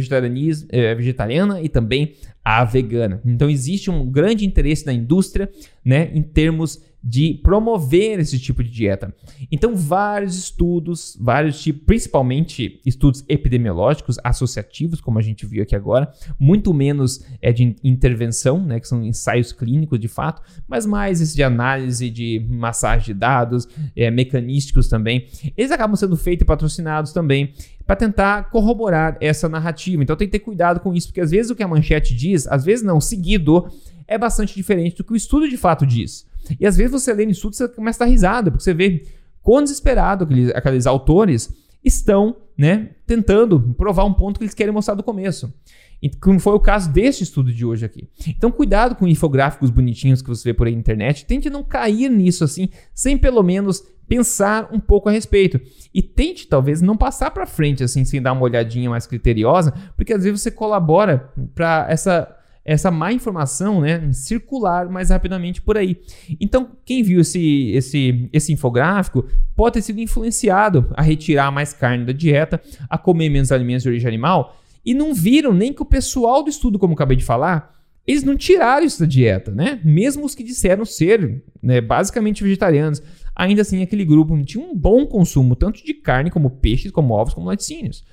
eh, 0.71 0.95
vegetariana 0.95 1.61
e 1.63 1.69
também 1.69 2.15
a 2.45 2.65
vegana. 2.65 3.21
Então 3.25 3.49
existe 3.49 3.91
um 3.91 4.11
grande 4.11 4.45
interesse 4.45 4.85
da 4.85 4.93
indústria, 4.93 5.49
né, 5.85 6.11
em 6.13 6.23
termos 6.23 6.83
de 7.03 7.41
promover 7.43 8.21
esse 8.21 8.39
tipo 8.39 8.63
de 8.63 8.71
dieta. 8.71 9.15
Então, 9.51 9.75
vários 9.75 10.37
estudos, 10.37 11.17
vários 11.21 11.61
tipos, 11.61 11.83
principalmente 11.85 12.81
estudos 12.87 13.25
epidemiológicos 13.29 14.19
associativos, 14.23 15.01
como 15.01 15.19
a 15.19 15.23
gente 15.23 15.45
viu 15.45 15.63
aqui 15.63 15.75
agora, 15.75 16.13
muito 16.39 16.73
menos 16.73 17.25
é 17.41 17.53
de 17.53 17.75
intervenção, 17.83 18.65
né, 18.65 18.79
que 18.79 18.87
são 18.87 19.05
ensaios 19.05 19.53
clínicos 19.53 19.99
de 19.99 20.09
fato, 20.09 20.43
mas 20.69 20.87
mais 20.87 21.21
esse 21.21 21.35
de 21.35 21.43
análise 21.43 22.09
de 22.09 22.47
massagem 22.49 23.07
de 23.07 23.15
dados, 23.15 23.67
é, 23.97 24.11
mecanísticos 24.11 24.89
também. 24.89 25.27
Eles 25.57 25.73
acabam 25.73 25.97
sendo 25.97 26.17
feitos 26.17 26.43
e 26.43 26.47
patrocinados 26.47 27.13
também 27.13 27.53
para 27.87 27.97
tentar 27.97 28.51
corroborar 28.51 29.17
essa 29.21 29.49
narrativa. 29.49 30.03
Então 30.03 30.17
tem 30.17 30.29
que 30.29 30.33
ter 30.33 30.45
cuidado 30.45 30.81
com 30.81 30.95
isso, 30.95 31.09
porque 31.09 31.21
às 31.21 31.31
vezes 31.31 31.51
o 31.51 31.57
que 31.57 31.63
a 31.63 31.69
manchete 31.69 32.15
diz, 32.15 32.47
às 32.47 32.65
vezes 32.65 32.85
não, 32.85 33.01
seguido, 33.01 33.69
é 34.07 34.17
bastante 34.17 34.55
diferente 34.55 34.97
do 34.97 35.05
que 35.05 35.13
o 35.13 35.17
estudo 35.17 35.49
de 35.49 35.57
fato 35.57 35.87
diz. 35.87 36.27
E 36.59 36.67
às 36.67 36.77
vezes 36.77 36.93
você 36.93 37.13
lê 37.13 37.25
no 37.25 37.33
estudo 37.33 37.55
você 37.55 37.69
começa 37.69 38.03
a 38.03 38.07
dar 38.07 38.11
risada, 38.11 38.51
porque 38.51 38.65
você 38.65 38.75
vê 38.75 39.05
quão 39.43 39.63
desesperado 39.63 40.25
aqueles, 40.25 40.51
aqueles 40.55 40.87
autores 40.87 41.53
estão 41.85 42.37
né, 42.57 42.91
tentando 43.07 43.61
provar 43.77 44.05
um 44.05 44.15
ponto 44.15 44.39
que 44.39 44.45
eles 44.45 44.55
querem 44.55 44.73
mostrar 44.73 44.95
do 44.95 45.03
começo. 45.03 45.53
Como 46.21 46.41
foi 46.41 46.53
o 46.55 46.61
caso 46.61 46.91
deste 46.91 47.23
estudo 47.23 47.53
de 47.53 47.65
hoje 47.65 47.85
aqui. 47.85 48.09
Então, 48.27 48.51
cuidado 48.51 48.97
com 48.97 49.07
infográficos 49.07 49.71
bonitinhos 49.71 50.21
que 50.21 50.29
você 50.29 50.49
vê 50.49 50.55
por 50.55 50.67
aí 50.67 50.73
na 50.73 50.81
internet. 50.81 51.25
Tente 51.25 51.49
não 51.49 51.63
cair 51.63 52.11
nisso 52.11 52.43
assim, 52.43 52.69
sem 52.93 53.17
pelo 53.17 53.41
menos 53.43 53.85
pensar 54.09 54.69
um 54.73 54.81
pouco 54.81 55.09
a 55.09 55.13
respeito. 55.13 55.61
E 55.95 56.03
tente, 56.03 56.49
talvez, 56.49 56.83
não 56.83 56.97
passar 56.97 57.31
para 57.31 57.47
frente 57.47 57.85
assim, 57.85 58.05
sem 58.05 58.21
dar 58.21 58.33
uma 58.33 58.43
olhadinha 58.43 58.91
mais 58.91 59.07
criteriosa, 59.07 59.73
porque 59.97 60.13
às 60.13 60.25
vezes 60.25 60.43
você 60.43 60.51
colabora 60.51 61.31
para 61.55 61.87
essa 61.89 62.37
essa 62.65 62.91
má 62.91 63.13
informação 63.13 63.81
né, 63.81 64.13
circular 64.13 64.89
mais 64.89 65.11
rapidamente 65.11 65.61
por 65.61 65.77
aí. 65.77 66.01
Então, 66.41 66.71
quem 66.85 67.03
viu 67.03 67.21
esse, 67.21 67.71
esse, 67.73 68.29
esse 68.33 68.53
infográfico 68.53 69.27
pode 69.57 69.75
ter 69.75 69.83
sido 69.83 70.01
influenciado 70.01 70.91
a 70.95 71.03
retirar 71.03 71.51
mais 71.51 71.73
carne 71.73 72.05
da 72.05 72.13
dieta, 72.13 72.61
a 72.89 72.97
comer 72.97 73.29
menos 73.29 73.51
alimentos 73.51 73.83
de 73.83 73.89
origem 73.89 74.09
animal, 74.09 74.57
e 74.85 74.95
não 74.95 75.15
viram 75.15 75.53
nem 75.53 75.73
que 75.73 75.83
o 75.83 75.87
pessoal 75.87 76.43
do 76.43 76.51
estudo, 76.51 76.79
como 76.79 76.95
acabei 76.95 77.17
de 77.17 77.25
falar, 77.25 77.73
eles 78.07 78.25
não 78.25 78.37
tiraram 78.37 78.85
isso 78.85 79.01
da 79.01 79.07
dieta, 79.07 79.53
né? 79.53 79.81
Mesmo 79.85 80.25
os 80.25 80.35
que 80.35 80.43
disseram 80.43 80.85
ser 80.85 81.43
né, 81.63 81.81
basicamente 81.81 82.43
vegetarianos, 82.43 83.01
ainda 83.35 83.63
assim 83.63 83.81
aquele 83.81 84.05
grupo 84.05 84.41
tinha 84.43 84.65
um 84.65 84.75
bom 84.75 85.07
consumo 85.07 85.55
tanto 85.55 85.85
de 85.85 85.95
carne 85.95 86.31
como 86.31 86.51
peixes, 86.51 86.91
como 86.91 87.15
ovos, 87.15 87.33
como 87.35 87.47
laticínios. 87.47 88.05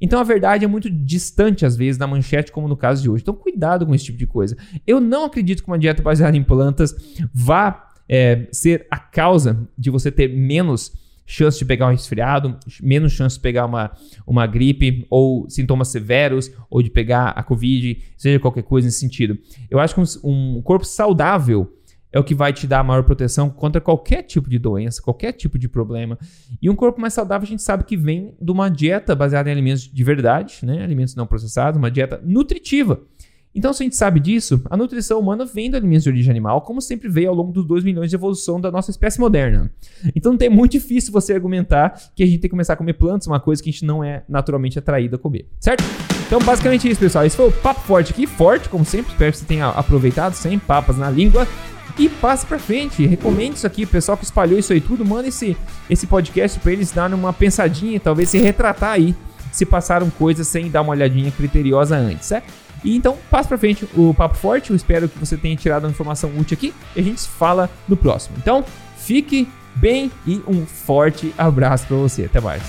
Então 0.00 0.20
a 0.20 0.24
verdade 0.24 0.64
é 0.64 0.68
muito 0.68 0.90
distante, 0.90 1.64
às 1.64 1.76
vezes, 1.76 1.96
da 1.96 2.06
manchete, 2.06 2.52
como 2.52 2.68
no 2.68 2.76
caso 2.76 3.02
de 3.02 3.10
hoje. 3.10 3.22
Então 3.22 3.34
cuidado 3.34 3.86
com 3.86 3.94
esse 3.94 4.04
tipo 4.06 4.18
de 4.18 4.26
coisa. 4.26 4.56
Eu 4.86 5.00
não 5.00 5.24
acredito 5.24 5.62
que 5.62 5.68
uma 5.68 5.78
dieta 5.78 6.02
baseada 6.02 6.36
em 6.36 6.42
plantas 6.42 6.94
vá 7.32 7.88
é, 8.08 8.48
ser 8.52 8.86
a 8.90 8.98
causa 8.98 9.68
de 9.76 9.90
você 9.90 10.10
ter 10.10 10.28
menos 10.28 10.92
chance 11.26 11.58
de 11.58 11.66
pegar 11.66 11.88
um 11.88 11.90
resfriado, 11.90 12.58
menos 12.82 13.12
chance 13.12 13.36
de 13.36 13.42
pegar 13.42 13.66
uma, 13.66 13.92
uma 14.26 14.46
gripe 14.46 15.06
ou 15.10 15.48
sintomas 15.50 15.88
severos, 15.88 16.50
ou 16.70 16.82
de 16.82 16.88
pegar 16.88 17.28
a 17.30 17.42
Covid, 17.42 18.02
seja 18.16 18.40
qualquer 18.40 18.62
coisa 18.62 18.86
nesse 18.86 19.00
sentido. 19.00 19.38
Eu 19.70 19.78
acho 19.78 19.94
que 19.94 20.00
um, 20.00 20.56
um 20.56 20.62
corpo 20.62 20.86
saudável 20.86 21.70
é 22.12 22.18
o 22.18 22.24
que 22.24 22.34
vai 22.34 22.52
te 22.52 22.66
dar 22.66 22.82
maior 22.82 23.02
proteção 23.02 23.50
contra 23.50 23.80
qualquer 23.80 24.22
tipo 24.22 24.48
de 24.48 24.58
doença, 24.58 25.02
qualquer 25.02 25.32
tipo 25.32 25.58
de 25.58 25.68
problema. 25.68 26.18
E 26.60 26.70
um 26.70 26.74
corpo 26.74 27.00
mais 27.00 27.14
saudável 27.14 27.46
a 27.46 27.48
gente 27.48 27.62
sabe 27.62 27.84
que 27.84 27.96
vem 27.96 28.34
de 28.40 28.50
uma 28.50 28.68
dieta 28.68 29.14
baseada 29.14 29.48
em 29.48 29.52
alimentos 29.52 29.82
de 29.82 30.04
verdade, 30.04 30.60
né? 30.62 30.82
alimentos 30.82 31.14
não 31.14 31.26
processados, 31.26 31.78
uma 31.78 31.90
dieta 31.90 32.20
nutritiva. 32.24 33.00
Então, 33.54 33.72
se 33.72 33.82
a 33.82 33.84
gente 33.84 33.96
sabe 33.96 34.20
disso, 34.20 34.62
a 34.70 34.76
nutrição 34.76 35.18
humana 35.18 35.44
vem 35.44 35.70
de 35.70 35.76
alimentos 35.76 36.04
de 36.04 36.10
origem 36.10 36.30
animal, 36.30 36.60
como 36.60 36.80
sempre 36.80 37.08
veio 37.08 37.30
ao 37.30 37.34
longo 37.34 37.50
dos 37.50 37.66
2 37.66 37.82
milhões 37.82 38.10
de 38.10 38.14
evolução 38.14 38.60
da 38.60 38.70
nossa 38.70 38.90
espécie 38.90 39.18
moderna. 39.18 39.70
Então, 40.14 40.32
não 40.32 40.38
é 40.40 40.48
muito 40.48 40.72
difícil 40.72 41.12
você 41.12 41.32
argumentar 41.32 41.98
que 42.14 42.22
a 42.22 42.26
gente 42.26 42.38
tem 42.38 42.42
que 42.42 42.50
começar 42.50 42.74
a 42.74 42.76
comer 42.76 42.92
plantas, 42.92 43.26
uma 43.26 43.40
coisa 43.40 43.62
que 43.62 43.70
a 43.70 43.72
gente 43.72 43.84
não 43.84 44.04
é 44.04 44.22
naturalmente 44.28 44.78
atraído 44.78 45.16
a 45.16 45.18
comer, 45.18 45.48
certo? 45.58 45.82
Então, 46.26 46.38
basicamente 46.40 46.88
isso, 46.88 47.00
pessoal. 47.00 47.24
Esse 47.24 47.36
foi 47.36 47.48
o 47.48 47.52
Papo 47.52 47.80
Forte 47.80 48.12
aqui, 48.12 48.26
forte, 48.26 48.68
como 48.68 48.84
sempre. 48.84 49.10
Espero 49.12 49.32
que 49.32 49.38
você 49.38 49.46
tenha 49.46 49.68
aproveitado, 49.70 50.34
sem 50.34 50.58
papas 50.58 50.98
na 50.98 51.10
língua 51.10 51.48
e 51.98 52.08
passe 52.08 52.46
pra 52.46 52.58
frente. 52.58 53.06
Recomendo 53.06 53.54
isso 53.56 53.66
aqui, 53.66 53.84
o 53.84 53.88
pessoal 53.88 54.16
que 54.16 54.24
espalhou 54.24 54.58
isso 54.58 54.72
aí 54.72 54.80
tudo, 54.80 55.04
manda 55.04 55.28
esse, 55.28 55.56
esse 55.90 56.06
podcast 56.06 56.58
pra 56.60 56.72
eles 56.72 56.92
darem 56.92 57.14
uma 57.14 57.32
pensadinha, 57.32 57.98
talvez 57.98 58.30
se 58.30 58.38
retratar 58.38 58.92
aí, 58.92 59.14
se 59.50 59.66
passaram 59.66 60.08
coisas 60.10 60.46
sem 60.46 60.70
dar 60.70 60.82
uma 60.82 60.92
olhadinha 60.92 61.30
criteriosa 61.30 61.96
antes, 61.96 62.26
certo? 62.28 62.52
E 62.84 62.96
então, 62.96 63.16
passe 63.30 63.48
pra 63.48 63.58
frente 63.58 63.88
o 63.96 64.14
Papo 64.14 64.36
Forte, 64.36 64.70
eu 64.70 64.76
espero 64.76 65.08
que 65.08 65.18
você 65.18 65.36
tenha 65.36 65.56
tirado 65.56 65.84
uma 65.84 65.90
informação 65.90 66.30
útil 66.38 66.56
aqui 66.56 66.72
e 66.94 67.00
a 67.00 67.02
gente 67.02 67.20
se 67.20 67.28
fala 67.28 67.68
no 67.88 67.96
próximo. 67.96 68.36
Então, 68.38 68.64
fique 68.96 69.48
bem 69.74 70.10
e 70.26 70.40
um 70.46 70.64
forte 70.64 71.34
abraço 71.36 71.86
para 71.86 71.96
você. 71.96 72.24
Até 72.24 72.40
mais. 72.40 72.62